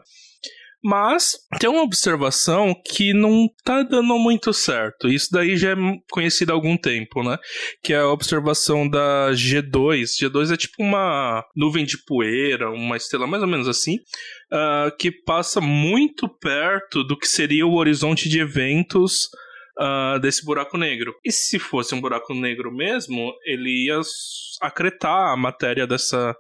Mas 0.83 1.37
tem 1.59 1.69
uma 1.69 1.83
observação 1.83 2.75
que 2.75 3.13
não 3.13 3.49
tá 3.65 3.83
dando 3.83 4.19
muito 4.19 4.53
certo. 4.53 5.09
Isso 5.09 5.29
daí 5.31 5.57
já 5.57 5.73
é 5.73 5.77
conhecido 6.11 6.51
há 6.51 6.55
algum 6.55 6.77
tempo, 6.77 7.23
né? 7.23 7.39
Que 7.83 7.93
é 7.93 7.99
a 7.99 8.09
observação 8.09 8.89
da 8.89 9.31
G2. 9.33 10.05
G2 10.21 10.55
é 10.55 10.57
tipo 10.57 10.77
uma 10.79 11.45
nuvem 11.55 11.85
de 11.85 11.99
poeira, 11.99 12.71
uma 12.71 12.97
estrela 12.97 13.27
mais 13.27 13.43
ou 13.43 13.49
menos 13.49 13.69
assim, 13.69 13.97
uh, 13.97 14.97
que 14.99 15.11
passa 15.11 15.61
muito 15.61 16.27
perto 16.29 17.05
do 17.05 17.17
que 17.17 17.27
seria 17.27 17.67
o 17.67 17.75
horizonte 17.75 18.29
de 18.29 18.41
eventos 18.41 19.29
Uh, 19.79 20.21
desse 20.21 20.45
buraco 20.45 20.77
negro. 20.77 21.15
E 21.25 21.33
se 21.33 21.59
fosse 21.59 21.95
um 21.95 22.03
buraco 22.03 22.35
negro 22.35 22.71
mesmo, 22.71 23.33
ele 23.47 23.87
ia 23.87 23.99
acretar 24.61 25.33
a 25.33 25.37
matéria 25.39 25.87
dessa 25.87 26.37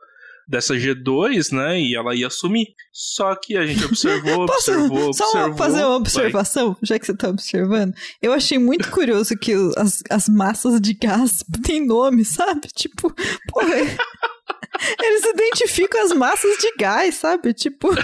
dessa 0.50 0.74
G2, 0.74 1.52
né? 1.52 1.80
E 1.80 1.94
ela 1.94 2.14
ia 2.14 2.28
sumir. 2.28 2.74
Só 2.92 3.36
que 3.36 3.56
a 3.56 3.64
gente 3.64 3.84
observou, 3.84 4.44
Posso 4.46 4.72
observou, 4.72 5.14
só 5.14 5.24
observou. 5.24 5.50
Só 5.52 5.56
fazer 5.56 5.84
uma 5.84 5.96
observação, 5.96 6.72
vai. 6.72 6.78
já 6.82 6.98
que 6.98 7.06
você 7.06 7.14
tá 7.14 7.28
observando? 7.28 7.94
Eu 8.20 8.32
achei 8.32 8.58
muito 8.58 8.90
curioso 8.90 9.38
que 9.38 9.54
as, 9.76 10.02
as 10.10 10.28
massas 10.28 10.80
de 10.80 10.92
gás 10.92 11.44
têm 11.64 11.86
nome, 11.86 12.24
sabe? 12.24 12.68
Tipo, 12.74 13.14
porra. 13.48 13.76
Eles 15.00 15.24
identificam 15.24 16.02
as 16.02 16.12
massas 16.12 16.56
de 16.58 16.74
gás, 16.76 17.14
sabe? 17.14 17.52
Tipo. 17.54 17.94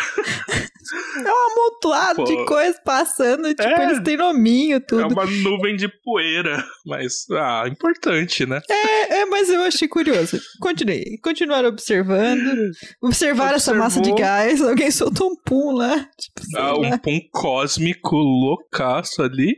É 1.17 1.31
um 1.31 1.51
amontoado 1.53 2.17
Pô. 2.17 2.25
de 2.25 2.45
coisas 2.45 2.81
passando, 2.85 3.49
tipo, 3.49 3.63
é, 3.63 3.85
eles 3.85 4.01
têm 4.03 4.17
nominho, 4.17 4.81
tudo. 4.81 5.03
É 5.03 5.07
uma 5.07 5.27
nuvem 5.27 5.77
de 5.77 5.89
poeira, 6.03 6.65
mas, 6.85 7.25
ah, 7.31 7.65
importante, 7.67 8.47
né? 8.47 8.61
É, 8.69 9.21
é 9.21 9.27
mas 9.27 9.49
eu 9.49 9.63
achei 9.63 9.89
curioso. 9.89 10.39
Continuei, 10.61 11.19
continuaram 11.23 11.69
observando, 11.69 12.71
observaram 13.03 13.57
essa 13.57 13.75
massa 13.75 14.01
de 14.01 14.13
gás, 14.15 14.63
alguém 14.63 14.91
soltou 14.91 15.31
um 15.31 15.37
pum 15.45 15.73
lá. 15.73 15.99
Tipo, 15.99 16.57
ah, 16.57 16.79
um 16.79 16.99
pum 16.99 17.21
cósmico 17.33 18.17
loucaço 18.17 19.23
ali. 19.23 19.57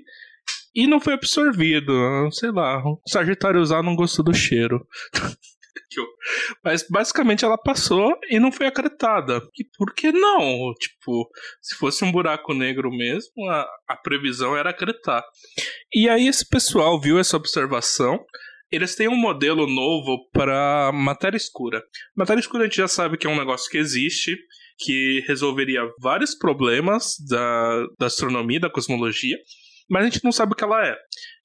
E 0.74 0.86
não 0.86 1.00
foi 1.00 1.14
absorvido, 1.14 1.92
sei 2.30 2.52
lá, 2.52 2.78
o 2.84 3.00
Sagitário 3.08 3.60
usar 3.60 3.82
não 3.82 3.96
gostou 3.96 4.24
do 4.24 4.32
cheiro. 4.32 4.86
Mas 6.64 6.86
basicamente 6.88 7.44
ela 7.44 7.58
passou 7.58 8.12
e 8.30 8.38
não 8.38 8.52
foi 8.52 8.66
acreditada. 8.66 9.40
E 9.58 9.64
por 9.76 9.94
que 9.94 10.12
não? 10.12 10.72
Tipo, 10.74 11.28
se 11.60 11.76
fosse 11.76 12.04
um 12.04 12.12
buraco 12.12 12.52
negro 12.54 12.90
mesmo, 12.90 13.48
a, 13.50 13.66
a 13.88 13.96
previsão 13.96 14.56
era 14.56 14.70
acreditar. 14.70 15.22
E 15.94 16.08
aí 16.08 16.26
esse 16.26 16.46
pessoal 16.48 17.00
viu 17.00 17.18
essa 17.18 17.36
observação 17.36 18.24
eles 18.70 18.94
têm 18.94 19.08
um 19.08 19.16
modelo 19.16 19.66
novo 19.66 20.28
para 20.30 20.92
matéria 20.92 21.36
escura. 21.36 21.82
Matéria 22.14 22.40
escura 22.40 22.64
a 22.64 22.66
gente 22.66 22.76
já 22.76 22.88
sabe 22.88 23.16
que 23.16 23.26
é 23.26 23.30
um 23.30 23.38
negócio 23.38 23.70
que 23.70 23.78
existe, 23.78 24.36
que 24.78 25.24
resolveria 25.26 25.80
vários 25.98 26.34
problemas 26.34 27.14
da, 27.28 27.86
da 27.98 28.06
astronomia, 28.06 28.60
da 28.60 28.70
cosmologia. 28.70 29.36
Mas 29.88 30.02
a 30.02 30.04
gente 30.08 30.24
não 30.24 30.32
sabe 30.32 30.52
o 30.52 30.56
que 30.56 30.64
ela 30.64 30.86
é. 30.86 30.94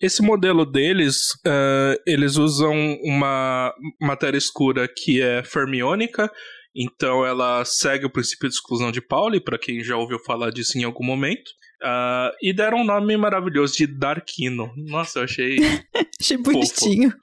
Esse 0.01 0.21
modelo 0.21 0.65
deles, 0.65 1.31
uh, 1.45 2.01
eles 2.05 2.35
usam 2.37 2.73
uma 3.03 3.73
matéria 4.01 4.37
escura 4.37 4.87
que 4.87 5.21
é 5.21 5.43
fermiônica, 5.43 6.29
então 6.75 7.25
ela 7.25 7.63
segue 7.65 8.05
o 8.05 8.11
princípio 8.11 8.49
de 8.49 8.55
exclusão 8.55 8.91
de 8.91 9.01
Pauli, 9.01 9.39
para 9.39 9.59
quem 9.59 9.83
já 9.83 9.95
ouviu 9.95 10.19
falar 10.19 10.49
disso 10.51 10.77
em 10.77 10.83
algum 10.83 11.05
momento. 11.05 11.51
Uh, 11.83 12.31
e 12.41 12.53
deram 12.53 12.79
um 12.79 12.85
nome 12.85 13.17
maravilhoso 13.17 13.75
de 13.75 13.87
Darkino. 13.87 14.71
Nossa, 14.77 15.19
eu 15.19 15.23
achei. 15.25 15.57
achei 16.17 16.37
bonitinho. 16.37 17.13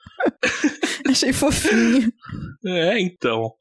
achei 1.08 1.32
fofinho. 1.32 2.12
É, 2.66 3.00
então. 3.00 3.54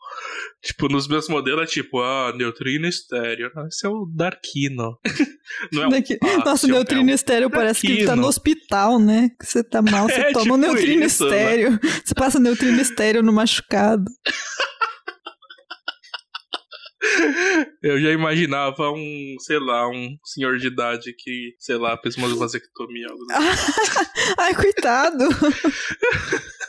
Tipo, 0.62 0.90
nos 0.90 1.08
meus 1.08 1.30
modelos 1.30 1.64
é 1.64 1.66
tipo, 1.66 2.02
ah, 2.02 2.34
neutrino 2.36 2.86
estéreo. 2.86 3.50
Esse 3.70 3.88
é 3.88 3.90
o 3.90 4.06
Darkino. 4.14 5.00
Não 5.72 5.84
é 5.84 5.88
um 5.88 5.90
Daqui... 5.90 6.20
Nossa, 6.46 6.68
o 6.68 6.70
neutrino 6.70 7.10
é 7.10 7.14
um 7.14 7.16
estéreo 7.16 7.50
parece 7.50 7.88
que 7.88 8.06
tá 8.06 8.14
no 8.14 8.28
hospital, 8.28 9.00
né? 9.00 9.32
Que 9.40 9.46
você 9.46 9.64
tá 9.64 9.82
mal, 9.82 10.10
você 10.10 10.20
é, 10.20 10.32
toma 10.34 10.44
tipo 10.44 10.54
um 10.56 10.58
neutrino 10.58 11.06
isso, 11.06 11.30
né? 11.30 11.38
estéreo. 11.38 11.72
Né? 11.72 11.80
Você 12.04 12.14
passa 12.14 12.40
neutrino 12.42 12.82
estéreo 12.82 13.24
no 13.24 13.32
machucado. 13.32 14.04
Eu 17.82 18.00
já 18.00 18.12
imaginava 18.12 18.92
um, 18.92 19.36
sei 19.40 19.60
lá, 19.60 19.90
um 19.90 20.18
senhor 20.24 20.58
de 20.58 20.68
idade 20.68 21.14
que, 21.18 21.56
sei 21.58 21.78
lá, 21.78 21.98
fez 21.98 22.16
uma 22.18 22.28
vasectomia. 22.36 23.08
Assim. 23.08 23.26
Ai, 24.38 24.54
coitado! 24.54 25.28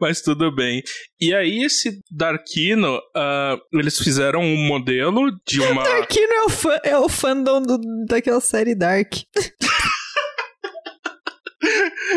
Mas 0.00 0.20
tudo 0.20 0.54
bem. 0.54 0.82
E 1.20 1.34
aí, 1.34 1.64
esse 1.64 2.00
Darkino, 2.10 2.96
uh, 2.96 3.60
eles 3.72 3.98
fizeram 3.98 4.40
um 4.40 4.66
modelo 4.66 5.30
de 5.46 5.60
uma. 5.60 5.84
Darkino 5.84 6.32
é 6.32 6.42
o, 6.42 6.48
fã, 6.48 6.80
é 6.82 6.98
o 6.98 7.08
fandom 7.08 7.62
do, 7.62 7.78
daquela 8.08 8.40
série 8.40 8.74
Dark. 8.74 9.12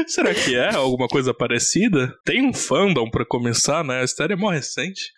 Será 0.07 0.33
que 0.33 0.55
é 0.55 0.73
alguma 0.73 1.07
coisa 1.07 1.33
parecida? 1.33 2.13
Tem 2.25 2.43
um 2.43 2.53
fandom 2.53 3.09
para 3.09 3.25
começar, 3.25 3.83
né? 3.83 4.01
A 4.01 4.03
história 4.03 4.33
é 4.33 4.37
mó 4.37 4.49
recente. 4.49 5.11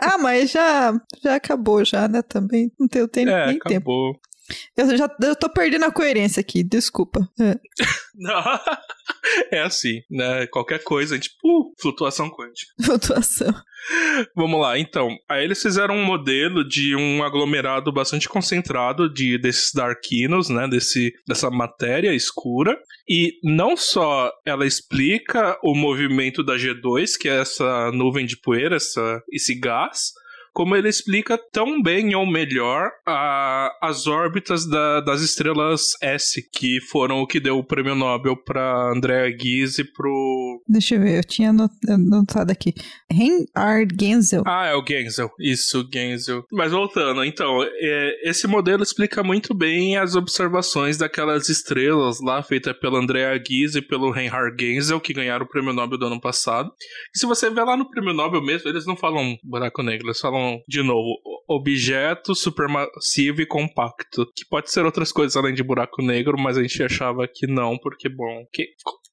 Ah, 0.00 0.18
mas 0.18 0.50
já, 0.50 0.92
já 1.22 1.36
acabou 1.36 1.84
já, 1.84 2.08
né? 2.08 2.22
Também 2.22 2.70
não 2.78 2.86
tem, 2.86 3.06
tem 3.08 3.28
é, 3.28 3.46
nem 3.46 3.56
acabou. 3.56 4.12
tempo. 4.12 4.20
Eu 4.76 4.96
já 4.96 5.08
eu 5.22 5.36
tô 5.36 5.48
perdendo 5.48 5.84
a 5.84 5.92
coerência 5.92 6.40
aqui, 6.40 6.62
desculpa. 6.62 7.28
É, 7.40 7.58
é 9.58 9.62
assim, 9.62 10.02
né? 10.10 10.46
Qualquer 10.46 10.82
coisa, 10.82 11.18
tipo, 11.18 11.36
uh, 11.44 11.74
flutuação 11.80 12.30
quântica. 12.30 12.72
Flutuação. 12.82 13.54
Vamos 14.34 14.60
lá, 14.60 14.78
então. 14.78 15.16
Aí 15.28 15.44
eles 15.44 15.60
fizeram 15.60 15.96
um 15.96 16.04
modelo 16.04 16.66
de 16.66 16.96
um 16.96 17.22
aglomerado 17.22 17.92
bastante 17.92 18.28
concentrado 18.28 19.12
de 19.12 19.38
desses 19.38 19.72
darkinos, 19.72 20.48
né? 20.48 20.66
Desse, 20.68 21.12
dessa 21.26 21.50
matéria 21.50 22.14
escura. 22.14 22.78
E 23.08 23.38
não 23.42 23.76
só 23.76 24.32
ela 24.44 24.66
explica 24.66 25.58
o 25.62 25.74
movimento 25.74 26.42
da 26.42 26.54
G2, 26.54 27.16
que 27.18 27.28
é 27.28 27.40
essa 27.40 27.90
nuvem 27.92 28.26
de 28.26 28.36
poeira, 28.36 28.76
essa, 28.76 29.22
esse 29.30 29.54
gás, 29.54 30.12
como 30.56 30.74
ele 30.74 30.88
explica 30.88 31.36
tão 31.52 31.82
bem 31.82 32.14
ou 32.14 32.24
melhor 32.24 32.90
a, 33.06 33.70
as 33.82 34.06
órbitas 34.06 34.66
da, 34.66 35.02
das 35.02 35.20
estrelas 35.20 35.92
S, 36.00 36.40
que 36.50 36.80
foram 36.80 37.20
o 37.20 37.26
que 37.26 37.38
deu 37.38 37.58
o 37.58 37.62
prêmio 37.62 37.94
Nobel 37.94 38.34
para 38.42 38.90
Andrea 38.90 39.28
Ghez 39.38 39.78
e 39.78 39.84
pro. 39.84 40.62
Deixa 40.66 40.94
eu 40.94 41.00
ver, 41.00 41.18
eu 41.18 41.24
tinha 41.24 41.50
anotado 41.50 42.50
aqui. 42.50 42.72
Reinhard 43.10 43.94
Genzel. 44.00 44.44
Ah, 44.46 44.64
é 44.64 44.74
o 44.74 44.82
Genzel, 44.82 45.30
isso, 45.38 45.86
Genzel. 45.92 46.46
Mas 46.50 46.72
voltando, 46.72 47.22
então, 47.22 47.62
é, 47.62 48.30
esse 48.30 48.46
modelo 48.46 48.82
explica 48.82 49.22
muito 49.22 49.52
bem 49.52 49.98
as 49.98 50.16
observações 50.16 50.96
daquelas 50.96 51.50
estrelas 51.50 52.18
lá, 52.22 52.42
feitas 52.42 52.72
pela 52.78 52.98
Andrea 52.98 53.38
Ghez 53.46 53.74
e 53.74 53.82
pelo 53.82 54.10
Reinhard 54.10 54.56
Genzel, 54.58 55.02
que 55.02 55.12
ganharam 55.12 55.44
o 55.44 55.48
prêmio 55.50 55.74
Nobel 55.74 55.98
do 55.98 56.06
ano 56.06 56.18
passado. 56.18 56.70
E 57.14 57.18
se 57.18 57.26
você 57.26 57.50
ver 57.50 57.64
lá 57.64 57.76
no 57.76 57.90
prêmio 57.90 58.14
Nobel 58.14 58.40
mesmo, 58.40 58.70
eles 58.70 58.86
não 58.86 58.96
falam 58.96 59.36
buraco 59.44 59.82
negro, 59.82 60.06
eles 60.06 60.18
falam 60.18 60.45
de 60.68 60.82
novo, 60.82 61.18
objeto 61.48 62.34
supermassivo 62.34 63.40
e 63.40 63.46
compacto. 63.46 64.26
Que 64.34 64.44
pode 64.48 64.70
ser 64.70 64.84
outras 64.84 65.12
coisas 65.12 65.36
além 65.36 65.54
de 65.54 65.62
buraco 65.62 66.02
negro, 66.02 66.36
mas 66.38 66.56
a 66.58 66.62
gente 66.62 66.82
achava 66.82 67.26
que 67.32 67.46
não, 67.46 67.78
porque, 67.78 68.08
bom, 68.08 68.44
que... 68.52 68.68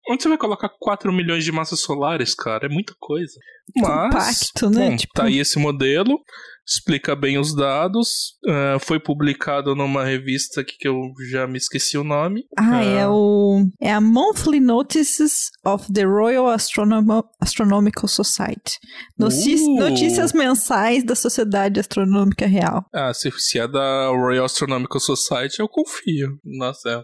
onde 0.09 0.23
você 0.23 0.29
vai 0.29 0.37
colocar 0.37 0.69
4 0.79 1.11
milhões 1.13 1.43
de 1.43 1.51
massas 1.51 1.79
solares, 1.79 2.33
cara? 2.33 2.65
É 2.65 2.69
muita 2.69 2.93
coisa. 2.99 3.39
Mas, 3.75 4.51
compacto, 4.51 4.69
né? 4.69 4.89
Bom, 4.89 4.95
tipo... 4.97 5.13
tá 5.13 5.25
aí 5.25 5.39
esse 5.39 5.57
modelo 5.59 6.19
explica 6.65 7.15
bem 7.15 7.37
os 7.37 7.55
dados. 7.55 8.37
Uh, 8.45 8.79
foi 8.79 8.99
publicado 8.99 9.75
numa 9.75 10.03
revista 10.03 10.63
que 10.63 10.87
eu 10.87 11.11
já 11.29 11.47
me 11.47 11.57
esqueci 11.57 11.97
o 11.97 12.03
nome. 12.03 12.45
Ah, 12.57 12.79
uh, 12.79 12.83
é 12.83 13.07
o 13.07 13.67
é 13.81 13.91
a 13.91 14.01
Monthly 14.01 14.59
Notices 14.59 15.49
of 15.65 15.91
the 15.91 16.03
Royal 16.03 16.47
Astronom 16.47 17.23
Astronomical 17.39 18.07
Society. 18.07 18.79
Notícias, 19.17 19.61
uh. 19.61 19.75
notícias 19.75 20.33
mensais 20.33 21.03
da 21.03 21.15
Sociedade 21.15 21.79
Astronômica 21.79 22.45
Real. 22.45 22.85
Ah, 22.93 23.13
se, 23.13 23.31
se 23.37 23.59
é 23.59 23.67
da 23.67 24.07
Royal 24.07 24.45
Astronomical 24.45 24.99
Society, 24.99 25.59
eu 25.59 25.67
confio. 25.67 26.39
Nossa, 26.43 26.89
é 26.89 27.01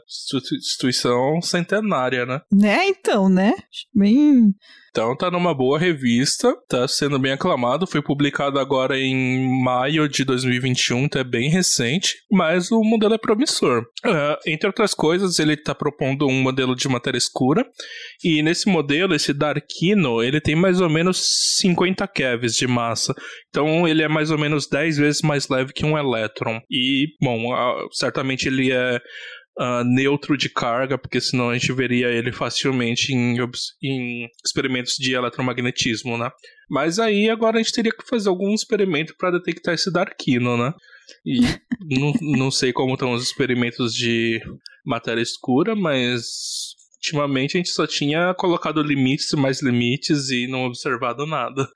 instituição 0.55 1.41
centenária, 1.41 2.25
né? 2.25 2.41
Né, 2.51 2.87
então, 2.87 3.29
né? 3.29 3.53
Bem 3.93 4.53
então 4.99 5.15
tá 5.15 5.31
numa 5.31 5.53
boa 5.53 5.79
revista, 5.79 6.53
tá 6.67 6.85
sendo 6.85 7.17
bem 7.17 7.31
aclamado, 7.31 7.87
foi 7.87 8.01
publicado 8.01 8.59
agora 8.59 8.99
em 8.99 9.47
maio 9.63 10.09
de 10.09 10.25
2021, 10.25 11.05
então 11.05 11.21
é 11.21 11.23
bem 11.23 11.49
recente, 11.49 12.15
mas 12.29 12.69
o 12.69 12.83
modelo 12.83 13.13
é 13.13 13.17
promissor. 13.17 13.83
Uh, 14.05 14.35
entre 14.45 14.67
outras 14.67 14.93
coisas, 14.93 15.39
ele 15.39 15.55
tá 15.55 15.73
propondo 15.73 16.27
um 16.27 16.41
modelo 16.41 16.75
de 16.75 16.89
matéria 16.89 17.17
escura, 17.17 17.65
e 18.21 18.43
nesse 18.43 18.67
modelo, 18.67 19.15
esse 19.15 19.31
Darkino, 19.31 20.21
ele 20.21 20.41
tem 20.41 20.53
mais 20.53 20.81
ou 20.81 20.89
menos 20.89 21.57
50 21.59 22.05
kevs 22.09 22.55
de 22.55 22.67
massa, 22.67 23.15
então 23.47 23.87
ele 23.87 24.03
é 24.03 24.09
mais 24.09 24.31
ou 24.31 24.37
menos 24.37 24.67
10 24.67 24.97
vezes 24.97 25.21
mais 25.21 25.47
leve 25.47 25.71
que 25.71 25.85
um 25.85 25.97
elétron. 25.97 26.59
E, 26.69 27.07
bom, 27.21 27.53
uh, 27.53 27.87
certamente 27.93 28.49
ele 28.49 28.69
é 28.69 28.99
uh, 29.59 29.83
neutro 29.83 30.37
de 30.37 30.49
carga, 30.49 30.97
porque 30.97 31.19
senão 31.19 31.49
a 31.49 31.53
gente 31.57 31.71
veria 31.73 32.07
ele 32.07 32.31
facilmente 32.31 33.13
em, 33.13 33.35
em 33.83 34.27
experimentos 34.43 34.95
de 34.95 35.13
eletromagnetismo, 35.13 36.17
né? 36.17 36.31
Mas 36.69 36.99
aí 36.99 37.29
agora 37.29 37.57
a 37.57 37.61
gente 37.61 37.73
teria 37.73 37.91
que 37.91 38.07
fazer 38.07 38.29
algum 38.29 38.53
experimento 38.53 39.13
para 39.17 39.31
detectar 39.31 39.73
esse 39.73 39.91
Darkino, 39.91 40.57
né? 40.57 40.73
E 41.25 41.39
não, 41.99 42.13
não 42.21 42.51
sei 42.51 42.71
como 42.71 42.93
estão 42.93 43.11
os 43.11 43.23
experimentos 43.23 43.93
de 43.93 44.39
matéria 44.85 45.21
escura, 45.21 45.75
mas 45.75 46.77
ultimamente 46.95 47.57
a 47.57 47.59
gente 47.59 47.71
só 47.71 47.85
tinha 47.85 48.33
colocado 48.35 48.81
limites 48.81 49.31
e 49.31 49.35
mais 49.35 49.61
limites 49.61 50.29
e 50.29 50.47
não 50.47 50.65
observado 50.65 51.25
nada. 51.25 51.67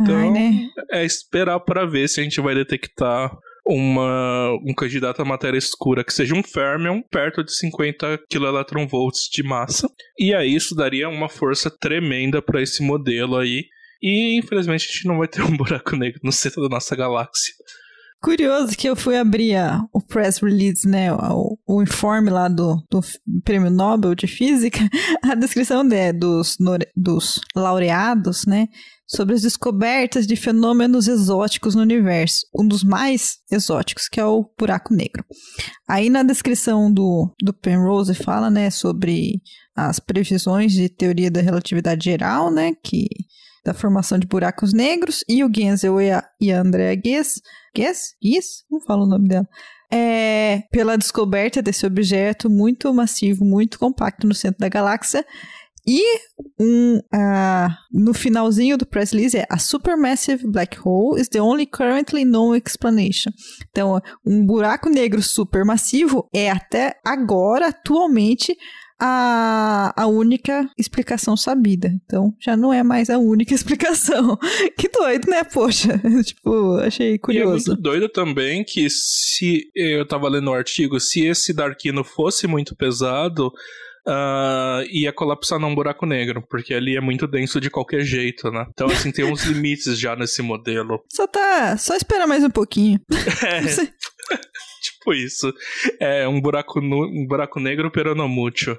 Então, 0.00 0.16
Ai, 0.16 0.30
né? 0.30 0.68
é 0.90 1.04
esperar 1.04 1.60
para 1.60 1.84
ver 1.84 2.08
se 2.08 2.20
a 2.20 2.24
gente 2.24 2.40
vai 2.40 2.54
detectar 2.54 3.30
uma, 3.70 4.52
um 4.64 4.74
candidato 4.74 5.22
a 5.22 5.24
matéria 5.24 5.58
escura 5.58 6.04
que 6.04 6.12
seja 6.12 6.34
um 6.34 6.42
fermion 6.42 7.00
perto 7.02 7.44
de 7.44 7.54
50 7.56 8.18
kV 8.28 9.10
de 9.32 9.42
massa. 9.42 9.88
E 10.18 10.34
aí 10.34 10.54
isso 10.54 10.74
daria 10.74 11.08
uma 11.08 11.28
força 11.28 11.70
tremenda 11.70 12.42
para 12.42 12.60
esse 12.60 12.82
modelo 12.82 13.36
aí. 13.36 13.64
E 14.02 14.36
infelizmente 14.38 14.88
a 14.88 14.92
gente 14.92 15.06
não 15.06 15.18
vai 15.18 15.28
ter 15.28 15.42
um 15.42 15.54
buraco 15.56 15.96
negro 15.96 16.20
no 16.22 16.32
centro 16.32 16.62
da 16.62 16.68
nossa 16.68 16.96
galáxia. 16.96 17.54
Curioso 18.22 18.76
que 18.76 18.86
eu 18.86 18.94
fui 18.94 19.16
abrir 19.16 19.56
a, 19.56 19.82
o 19.94 20.00
press 20.00 20.38
release, 20.40 20.86
né, 20.86 21.10
o, 21.10 21.56
o 21.66 21.82
informe 21.82 22.28
lá 22.28 22.48
do, 22.48 22.76
do 22.90 23.00
Prêmio 23.42 23.70
Nobel 23.70 24.14
de 24.14 24.26
Física, 24.26 24.78
a 25.24 25.34
descrição 25.34 25.82
dos, 26.18 26.58
dos 26.94 27.40
laureados, 27.56 28.44
né, 28.44 28.68
sobre 29.06 29.34
as 29.34 29.40
descobertas 29.40 30.26
de 30.26 30.36
fenômenos 30.36 31.08
exóticos 31.08 31.74
no 31.74 31.80
universo, 31.80 32.46
um 32.54 32.66
dos 32.66 32.84
mais 32.84 33.38
exóticos, 33.50 34.06
que 34.06 34.20
é 34.20 34.24
o 34.24 34.44
buraco 34.58 34.92
negro. 34.92 35.24
Aí 35.88 36.10
na 36.10 36.22
descrição 36.22 36.92
do, 36.92 37.34
do 37.42 37.54
Penrose 37.54 38.14
fala, 38.14 38.50
né, 38.50 38.68
sobre 38.68 39.40
as 39.74 39.98
previsões 39.98 40.72
de 40.72 40.90
teoria 40.90 41.30
da 41.30 41.40
relatividade 41.40 42.04
geral, 42.04 42.52
né, 42.52 42.72
que 42.84 43.08
da 43.64 43.74
formação 43.74 44.18
de 44.18 44.26
buracos 44.26 44.72
negros, 44.72 45.24
e 45.28 45.44
o 45.44 45.50
Genzel 45.54 46.00
e 46.00 46.10
a, 46.10 46.24
e 46.40 46.52
a 46.52 46.60
Andrea 46.60 46.94
Guess, 46.94 47.40
Guess? 47.74 48.14
Guess? 48.22 48.64
Não 48.70 48.80
falo 48.80 49.04
o 49.04 49.08
nome 49.08 49.28
dela. 49.28 49.48
É, 49.92 50.62
pela 50.70 50.96
descoberta 50.96 51.60
desse 51.60 51.84
objeto 51.84 52.48
muito 52.48 52.92
massivo, 52.94 53.44
muito 53.44 53.78
compacto 53.78 54.26
no 54.26 54.34
centro 54.34 54.60
da 54.60 54.68
galáxia, 54.68 55.26
e 55.86 56.02
um, 56.60 56.98
uh, 56.98 57.68
no 57.92 58.12
finalzinho 58.12 58.76
do 58.76 58.86
press 58.86 59.12
release 59.12 59.36
é 59.36 59.46
a 59.48 59.58
supermassive 59.58 60.46
black 60.46 60.78
hole 60.78 61.20
is 61.20 61.28
the 61.28 61.40
only 61.40 61.66
currently 61.66 62.24
known 62.24 62.54
explanation. 62.54 63.32
Então, 63.70 64.00
um 64.24 64.44
buraco 64.44 64.88
negro 64.88 65.22
supermassivo 65.22 66.28
é 66.34 66.50
até 66.50 66.94
agora, 67.04 67.68
atualmente, 67.68 68.56
a, 69.00 69.92
a 69.96 70.06
única 70.06 70.68
explicação 70.76 71.36
sabida. 71.36 71.88
Então, 72.04 72.34
já 72.38 72.56
não 72.56 72.72
é 72.72 72.82
mais 72.82 73.08
a 73.08 73.18
única 73.18 73.54
explicação. 73.54 74.38
que 74.76 74.88
doido, 74.88 75.30
né? 75.30 75.42
Poxa, 75.42 75.98
tipo, 76.24 76.76
achei 76.76 77.18
curioso. 77.18 77.48
E 77.48 77.72
é 77.72 77.74
muito 77.74 77.82
doido 77.82 78.08
também 78.08 78.62
que 78.62 78.88
se 78.90 79.70
eu 79.74 80.06
tava 80.06 80.28
lendo 80.28 80.48
o 80.48 80.50
um 80.50 80.54
artigo, 80.54 81.00
se 81.00 81.24
esse 81.26 81.54
Darkino 81.54 82.04
fosse 82.04 82.46
muito 82.46 82.76
pesado, 82.76 83.50
uh, 84.06 84.82
ia 84.90 85.12
colapsar 85.12 85.58
num 85.58 85.74
buraco 85.74 86.06
negro, 86.06 86.42
porque 86.48 86.74
ali 86.74 86.96
é 86.96 87.00
muito 87.00 87.26
denso 87.26 87.60
de 87.60 87.70
qualquer 87.70 88.02
jeito, 88.02 88.50
né? 88.50 88.66
Então, 88.70 88.86
assim, 88.88 89.12
tem 89.12 89.24
uns 89.24 89.44
limites 89.46 89.98
já 89.98 90.16
nesse 90.16 90.42
modelo. 90.42 91.02
Só 91.08 91.26
tá. 91.26 91.76
Só 91.76 91.94
espera 91.94 92.26
mais 92.26 92.44
um 92.44 92.50
pouquinho. 92.50 93.00
É. 93.42 93.60
tipo 94.82 95.14
isso. 95.14 95.52
É 95.98 96.28
um 96.28 96.40
buraco, 96.40 96.78
um 96.80 97.26
buraco 97.26 97.58
negro 97.58 97.90
peronomútil. 97.90 98.76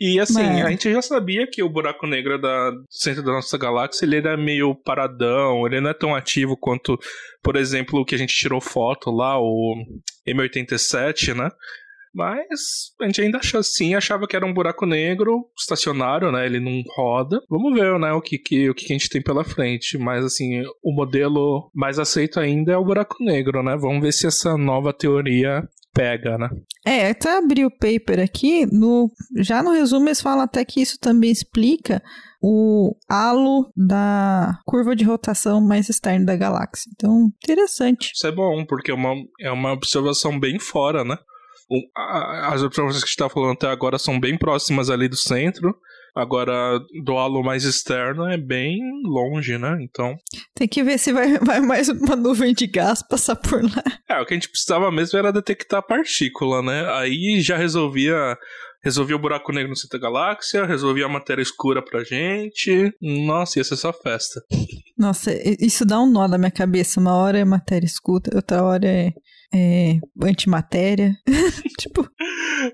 e 0.00 0.18
assim, 0.18 0.42
Mas... 0.42 0.64
a 0.64 0.70
gente 0.70 0.90
já 0.90 1.02
sabia 1.02 1.46
que 1.46 1.62
o 1.62 1.68
buraco 1.68 2.06
negro 2.06 2.40
da 2.40 2.72
centro 2.90 3.22
da 3.22 3.32
nossa 3.32 3.56
galáxia 3.56 4.04
ele 4.04 4.16
era 4.16 4.36
meio 4.36 4.74
paradão, 4.74 5.66
ele 5.66 5.80
não 5.80 5.90
é 5.90 5.94
tão 5.94 6.14
ativo 6.14 6.56
quanto, 6.56 6.98
por 7.42 7.56
exemplo, 7.56 8.00
o 8.00 8.04
que 8.04 8.14
a 8.14 8.18
gente 8.18 8.34
tirou 8.34 8.60
foto 8.60 9.10
lá, 9.10 9.38
o 9.38 9.76
M87, 10.26 11.34
né? 11.34 11.50
Mas 12.16 12.92
a 12.98 13.04
gente 13.04 13.20
ainda 13.20 13.36
achava 13.36 13.60
assim, 13.60 13.94
achava 13.94 14.26
que 14.26 14.34
era 14.34 14.46
um 14.46 14.54
buraco 14.54 14.86
negro 14.86 15.44
estacionário, 15.56 16.32
né? 16.32 16.46
Ele 16.46 16.58
não 16.58 16.82
roda. 16.96 17.42
Vamos 17.50 17.78
ver, 17.78 17.98
né, 17.98 18.12
o 18.12 18.22
que, 18.22 18.38
que, 18.38 18.70
o 18.70 18.74
que 18.74 18.86
a 18.86 18.96
gente 18.96 19.10
tem 19.10 19.20
pela 19.20 19.44
frente. 19.44 19.98
Mas 19.98 20.24
assim, 20.24 20.62
o 20.82 20.94
modelo 20.94 21.70
mais 21.74 21.98
aceito 21.98 22.40
ainda 22.40 22.72
é 22.72 22.76
o 22.76 22.84
buraco 22.84 23.22
negro, 23.22 23.62
né? 23.62 23.76
Vamos 23.76 24.00
ver 24.00 24.12
se 24.12 24.26
essa 24.26 24.56
nova 24.56 24.94
teoria 24.94 25.62
pega, 25.92 26.38
né? 26.38 26.48
É, 26.86 27.10
até 27.10 27.36
abri 27.36 27.64
o 27.64 27.70
paper 27.70 28.20
aqui, 28.20 28.66
no, 28.66 29.10
já 29.38 29.62
no 29.62 29.72
resumo 29.72 30.08
eles 30.08 30.20
falam 30.20 30.44
até 30.44 30.64
que 30.64 30.80
isso 30.80 30.98
também 30.98 31.30
explica 31.30 32.02
o 32.42 32.94
halo 33.08 33.72
da 33.74 34.58
curva 34.64 34.94
de 34.94 35.04
rotação 35.04 35.60
mais 35.60 35.88
externa 35.88 36.26
da 36.26 36.36
galáxia. 36.36 36.90
Então, 36.94 37.30
interessante. 37.42 38.12
Isso 38.14 38.26
é 38.26 38.32
bom, 38.32 38.64
porque 38.66 38.90
é 38.90 38.94
uma, 38.94 39.14
é 39.40 39.50
uma 39.50 39.72
observação 39.72 40.38
bem 40.38 40.58
fora, 40.58 41.02
né? 41.02 41.16
As 41.94 42.62
observações 42.62 43.02
que 43.02 43.06
a 43.06 43.06
gente 43.06 43.08
está 43.08 43.28
falando 43.28 43.52
até 43.52 43.68
agora 43.68 43.98
são 43.98 44.18
bem 44.18 44.38
próximas 44.38 44.90
ali 44.90 45.08
do 45.08 45.16
centro. 45.16 45.76
Agora, 46.16 46.80
do 47.04 47.18
halo 47.18 47.42
mais 47.42 47.64
externo 47.64 48.26
é 48.26 48.38
bem 48.38 48.78
longe, 49.04 49.58
né? 49.58 49.76
Então. 49.82 50.16
Tem 50.54 50.66
que 50.66 50.82
ver 50.82 50.98
se 50.98 51.12
vai, 51.12 51.36
vai 51.44 51.60
mais 51.60 51.90
uma 51.90 52.16
nuvem 52.16 52.54
de 52.54 52.66
gás 52.66 53.06
passar 53.06 53.36
por 53.36 53.62
lá. 53.62 53.84
É, 54.08 54.18
o 54.18 54.24
que 54.24 54.32
a 54.32 54.36
gente 54.36 54.48
precisava 54.48 54.90
mesmo 54.90 55.18
era 55.18 55.30
detectar 55.30 55.86
partícula, 55.86 56.62
né? 56.62 56.90
Aí 56.94 57.42
já 57.42 57.58
resolvia. 57.58 58.36
Resolvia 58.82 59.16
o 59.16 59.18
buraco 59.18 59.52
negro 59.52 59.70
no 59.70 59.76
centro 59.76 59.98
da 59.98 60.06
galáxia, 60.06 60.64
resolvia 60.64 61.06
a 61.06 61.08
matéria 61.08 61.42
escura 61.42 61.82
pra 61.82 62.04
gente. 62.04 62.94
Nossa, 63.02 63.58
ia 63.58 63.64
ser 63.64 63.76
só 63.76 63.92
festa. 63.92 64.40
Nossa, 64.96 65.32
isso 65.60 65.84
dá 65.84 66.00
um 66.00 66.08
nó 66.08 66.28
na 66.28 66.38
minha 66.38 66.52
cabeça. 66.52 67.00
Uma 67.00 67.16
hora 67.16 67.36
é 67.36 67.44
matéria 67.44 67.84
escura, 67.84 68.36
outra 68.36 68.62
hora 68.62 68.86
é 68.86 69.12
é, 69.56 69.98
antimatéria. 70.22 71.16
tipo. 71.78 72.08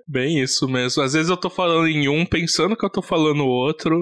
Bem 0.08 0.40
isso 0.40 0.68
mesmo. 0.68 1.02
Às 1.02 1.12
vezes 1.12 1.30
eu 1.30 1.36
tô 1.36 1.48
falando 1.48 1.86
em 1.86 2.08
um, 2.08 2.26
pensando 2.26 2.76
que 2.76 2.84
eu 2.84 2.90
tô 2.90 3.02
falando 3.02 3.44
outro. 3.44 3.96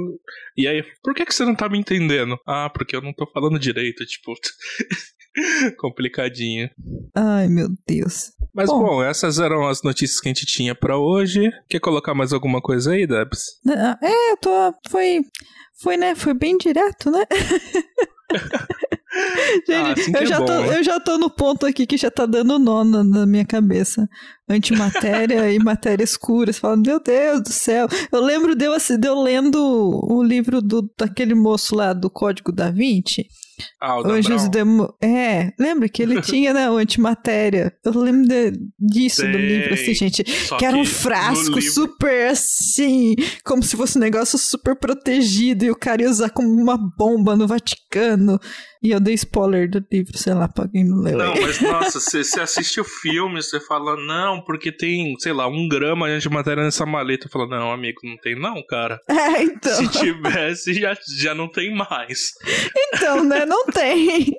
E 0.56 0.66
aí, 0.66 0.82
por 1.02 1.14
que, 1.14 1.24
que 1.26 1.34
você 1.34 1.44
não 1.44 1.54
tá 1.54 1.68
me 1.68 1.78
entendendo? 1.78 2.38
Ah, 2.46 2.70
porque 2.70 2.96
eu 2.96 3.02
não 3.02 3.12
tô 3.12 3.26
falando 3.26 3.58
direito, 3.58 4.04
tipo. 4.06 4.32
Complicadinho. 5.78 6.68
Ai, 7.14 7.48
meu 7.48 7.68
Deus. 7.86 8.32
Mas 8.52 8.68
bom, 8.68 8.82
bom, 8.82 9.02
essas 9.02 9.38
eram 9.38 9.68
as 9.68 9.82
notícias 9.82 10.20
que 10.20 10.28
a 10.28 10.32
gente 10.32 10.46
tinha 10.46 10.74
para 10.74 10.98
hoje. 10.98 11.50
Quer 11.68 11.80
colocar 11.80 12.14
mais 12.14 12.32
alguma 12.32 12.60
coisa 12.60 12.92
aí, 12.92 13.06
Debs? 13.06 13.60
É, 14.02 14.32
eu 14.32 14.36
tô. 14.38 14.74
Foi. 14.88 15.20
Foi, 15.82 15.96
né? 15.96 16.14
Foi 16.14 16.34
bem 16.34 16.58
direto, 16.58 17.10
né? 17.10 17.24
Gente, 19.66 19.72
ah, 19.72 19.92
assim 19.92 20.12
eu, 20.14 20.20
é 20.20 20.26
já 20.26 20.38
bom, 20.38 20.46
tô, 20.46 20.60
né? 20.60 20.78
eu 20.78 20.84
já 20.84 21.00
tô 21.00 21.18
no 21.18 21.30
ponto 21.30 21.66
aqui 21.66 21.86
que 21.86 21.96
já 21.96 22.10
tá 22.10 22.26
dando 22.26 22.58
nó 22.58 22.84
na, 22.84 23.02
na 23.04 23.26
minha 23.26 23.44
cabeça. 23.44 24.08
Antimatéria 24.48 25.50
e 25.52 25.58
matéria 25.58 26.04
escura. 26.04 26.52
Você 26.52 26.60
fala, 26.60 26.76
meu 26.76 27.00
Deus 27.00 27.42
do 27.42 27.52
céu. 27.52 27.86
Eu 28.12 28.20
lembro 28.20 28.54
de 28.54 28.64
eu, 28.64 28.72
assim, 28.72 28.98
de 28.98 29.08
eu 29.08 29.20
lendo 29.20 29.58
o 29.58 30.22
livro 30.22 30.60
do, 30.60 30.90
daquele 30.98 31.34
moço 31.34 31.74
lá 31.74 31.92
do 31.92 32.10
Código 32.10 32.52
da 32.52 32.70
Vinci. 32.70 33.26
Ah, 33.80 34.00
o 34.00 34.10
Anjos 34.10 34.48
Demo... 34.48 34.92
É, 35.02 35.52
lembra 35.58 35.88
que 35.88 36.02
ele 36.02 36.20
tinha, 36.22 36.52
né, 36.52 36.70
o 36.70 36.76
antimatéria. 36.76 37.72
Eu 37.84 37.98
lembro 37.98 38.26
de, 38.26 38.52
disso 38.78 39.20
Sei. 39.20 39.30
do 39.30 39.38
livro, 39.38 39.74
assim, 39.74 39.94
gente. 39.94 40.24
Só 40.46 40.56
que 40.56 40.64
era 40.64 40.76
um 40.76 40.84
frasco 40.84 41.58
livro... 41.58 41.72
super 41.72 42.30
assim, 42.30 43.14
como 43.44 43.62
se 43.62 43.76
fosse 43.76 43.98
um 43.98 44.00
negócio 44.00 44.38
super 44.38 44.76
protegido 44.76 45.64
e 45.64 45.70
o 45.70 45.76
cara 45.76 46.02
ia 46.02 46.10
usar 46.10 46.30
como 46.30 46.48
uma 46.48 46.76
bomba 46.76 47.36
no 47.36 47.46
Vaticano. 47.46 48.38
E 48.82 48.92
eu 48.92 48.98
dei 48.98 49.12
spoiler 49.12 49.68
do 49.68 49.84
livro, 49.92 50.16
sei 50.16 50.32
lá, 50.32 50.48
pra 50.48 50.66
quem 50.66 50.84
não 50.84 51.02
leu. 51.02 51.18
Não, 51.18 51.34
mas 51.34 51.60
nossa, 51.60 52.00
você 52.00 52.40
assiste 52.40 52.80
o 52.80 52.84
filme, 52.84 53.42
você 53.42 53.60
fala, 53.60 53.94
não, 53.94 54.42
porque 54.42 54.72
tem, 54.72 55.14
sei 55.18 55.34
lá, 55.34 55.46
um 55.46 55.68
grama 55.68 56.08
de 56.08 56.14
antimatéria 56.14 56.64
nessa 56.64 56.86
maleta. 56.86 57.28
Fala, 57.28 57.46
não, 57.46 57.70
amigo, 57.70 58.00
não 58.02 58.16
tem 58.16 58.34
não, 58.34 58.62
cara. 58.66 58.98
É, 59.20 59.42
então. 59.42 59.74
Se 59.74 59.86
tivesse, 59.86 60.72
já, 60.72 60.96
já 61.18 61.34
não 61.34 61.46
tem 61.46 61.74
mais. 61.74 62.32
Então, 62.74 63.22
né? 63.22 63.44
Não 63.44 63.66
tem. 63.66 64.34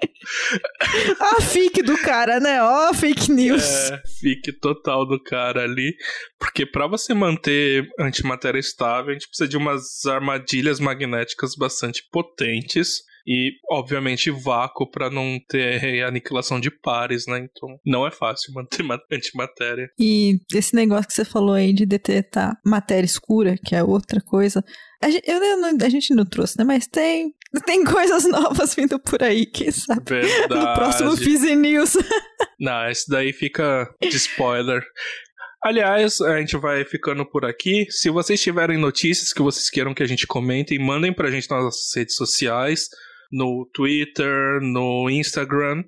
A 1.20 1.39
fic 1.42 1.84
do 1.84 1.96
cara, 2.00 2.39
né? 2.39 2.62
Ó, 2.64 2.89
oh, 2.89 2.94
fake 2.94 3.32
news. 3.32 3.64
É, 3.64 4.02
fic 4.20 4.52
total 4.60 5.06
do 5.06 5.22
cara 5.22 5.64
ali. 5.64 5.96
Porque 6.39 6.66
para 6.66 6.88
você 6.88 7.14
manter 7.14 7.88
antimatéria 8.00 8.60
estável, 8.60 9.12
a 9.12 9.14
gente 9.14 9.28
precisa 9.28 9.48
de 9.48 9.56
umas 9.56 10.06
armadilhas 10.06 10.80
magnéticas 10.80 11.56
bastante 11.56 12.04
potentes 12.12 13.04
e, 13.26 13.54
obviamente, 13.70 14.32
vácuo 14.32 14.90
para 14.90 15.10
não 15.10 15.40
ter 15.48 16.04
aniquilação 16.04 16.60
de 16.60 16.72
pares, 16.72 17.26
né? 17.28 17.40
Então, 17.40 17.80
não 17.86 18.06
é 18.06 18.12
fácil 18.12 18.54
manter 18.54 18.84
antimatéria. 19.12 19.90
E 20.00 20.40
esse 20.54 20.76
negócio 20.76 21.08
que 21.08 21.14
você 21.14 21.26
falou 21.26 21.54
aí 21.54 21.74
de 21.74 21.86
detectar 21.86 22.60
matéria 22.66 23.06
escura, 23.06 23.56
que 23.58 23.76
é 23.76 23.84
outra 23.84 24.22
coisa. 24.22 24.64
A 25.02 25.10
gente, 25.10 25.28
eu, 25.28 25.40
a 25.84 25.90
gente 25.90 26.14
não 26.14 26.26
trouxe, 26.26 26.58
né? 26.58 26.64
Mas 26.64 26.88
tem, 26.88 27.34
tem 27.66 27.84
coisas 27.84 28.26
novas 28.28 28.76
vindo 28.76 29.00
por 29.00 29.22
aí, 29.24 29.46
quem 29.46 29.72
sabe? 29.72 30.04
Verdade. 30.08 30.54
No 30.54 30.74
próximo 30.74 31.18
Fizzy 31.18 31.56
News. 31.56 31.98
não, 32.60 32.90
esse 32.90 33.10
daí 33.10 33.34
fica 33.34 33.94
de 34.02 34.16
spoiler. 34.16 34.84
Aliás, 35.64 36.20
a 36.22 36.40
gente 36.40 36.58
vai 36.58 36.84
ficando 36.84 37.24
por 37.24 37.46
aqui. 37.46 37.86
Se 37.90 38.10
vocês 38.10 38.42
tiverem 38.42 38.80
notícias 38.80 39.32
que 39.32 39.44
vocês 39.44 39.70
queiram 39.70 39.94
que 39.94 40.02
a 40.02 40.08
gente 40.08 40.26
comente, 40.26 40.78
mandem 40.80 41.14
pra 41.14 41.30
gente 41.30 41.48
nas 41.52 41.64
nossas 41.64 41.96
redes 41.96 42.16
sociais 42.16 42.90
no 43.32 43.70
Twitter, 43.74 44.60
no 44.62 45.10
Instagram. 45.10 45.84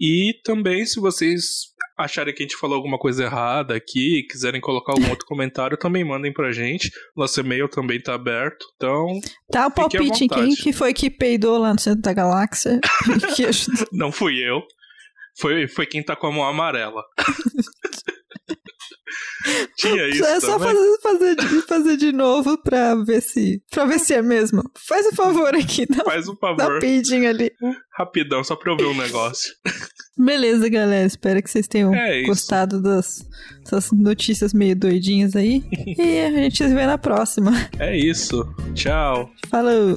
E 0.00 0.34
também, 0.44 0.84
se 0.84 1.00
vocês 1.00 1.68
acharem 1.96 2.32
que 2.32 2.42
a 2.42 2.46
gente 2.46 2.56
falou 2.56 2.76
alguma 2.76 2.98
coisa 2.98 3.24
errada 3.24 3.74
aqui, 3.74 4.24
quiserem 4.30 4.60
colocar 4.60 4.92
algum 4.92 5.10
outro 5.10 5.26
comentário, 5.26 5.76
também 5.78 6.04
mandem 6.04 6.32
pra 6.32 6.52
gente. 6.52 6.90
Nosso 7.16 7.40
e-mail 7.40 7.68
também 7.68 8.00
tá 8.00 8.14
aberto. 8.14 8.64
Então. 8.76 9.20
Tá 9.50 9.66
o 9.66 9.70
palpite 9.70 10.24
em 10.24 10.28
quem 10.28 10.54
que 10.54 10.72
foi 10.72 10.94
que 10.94 11.10
peidou 11.10 11.58
lá 11.58 11.72
no 11.72 11.80
centro 11.80 12.02
da 12.02 12.12
galáxia. 12.12 12.80
Não 13.92 14.12
fui 14.12 14.38
eu. 14.38 14.62
Foi, 15.40 15.68
foi 15.68 15.86
quem 15.86 16.02
tá 16.02 16.16
com 16.16 16.26
a 16.26 16.32
mão 16.32 16.44
amarela. 16.44 17.02
Tinha 19.76 20.08
isso. 20.08 20.24
É 20.24 20.40
só 20.40 20.58
fazer, 20.58 20.98
fazer, 21.02 21.36
de, 21.36 21.62
fazer 21.62 21.96
de 21.96 22.12
novo 22.12 22.58
pra 22.58 22.94
ver 22.94 23.20
se. 23.20 23.62
pra 23.70 23.84
ver 23.84 23.98
se 23.98 24.14
é 24.14 24.22
mesmo. 24.22 24.62
Faz 24.86 25.06
um 25.06 25.12
favor 25.12 25.54
aqui, 25.54 25.86
dá, 25.86 26.04
Faz 26.04 26.28
um 26.28 26.36
favor. 26.36 26.56
Dá 26.56 26.68
um 26.68 27.28
ali. 27.28 27.50
Rapidão, 27.92 28.44
só 28.44 28.56
pra 28.56 28.72
eu 28.72 28.76
ver 28.76 28.86
um 28.86 28.96
negócio. 28.96 29.52
Beleza, 30.16 30.68
galera. 30.68 31.06
Espero 31.06 31.42
que 31.42 31.50
vocês 31.50 31.68
tenham 31.68 31.94
é 31.94 32.22
gostado 32.22 32.82
das, 32.82 33.24
dessas 33.64 33.90
notícias 33.92 34.52
meio 34.52 34.74
doidinhas 34.74 35.36
aí. 35.36 35.62
e 35.98 36.20
a 36.20 36.30
gente 36.30 36.56
se 36.56 36.74
vê 36.74 36.86
na 36.86 36.98
próxima. 36.98 37.52
É 37.78 37.96
isso. 37.96 38.44
Tchau. 38.74 39.30
Falou. 39.48 39.96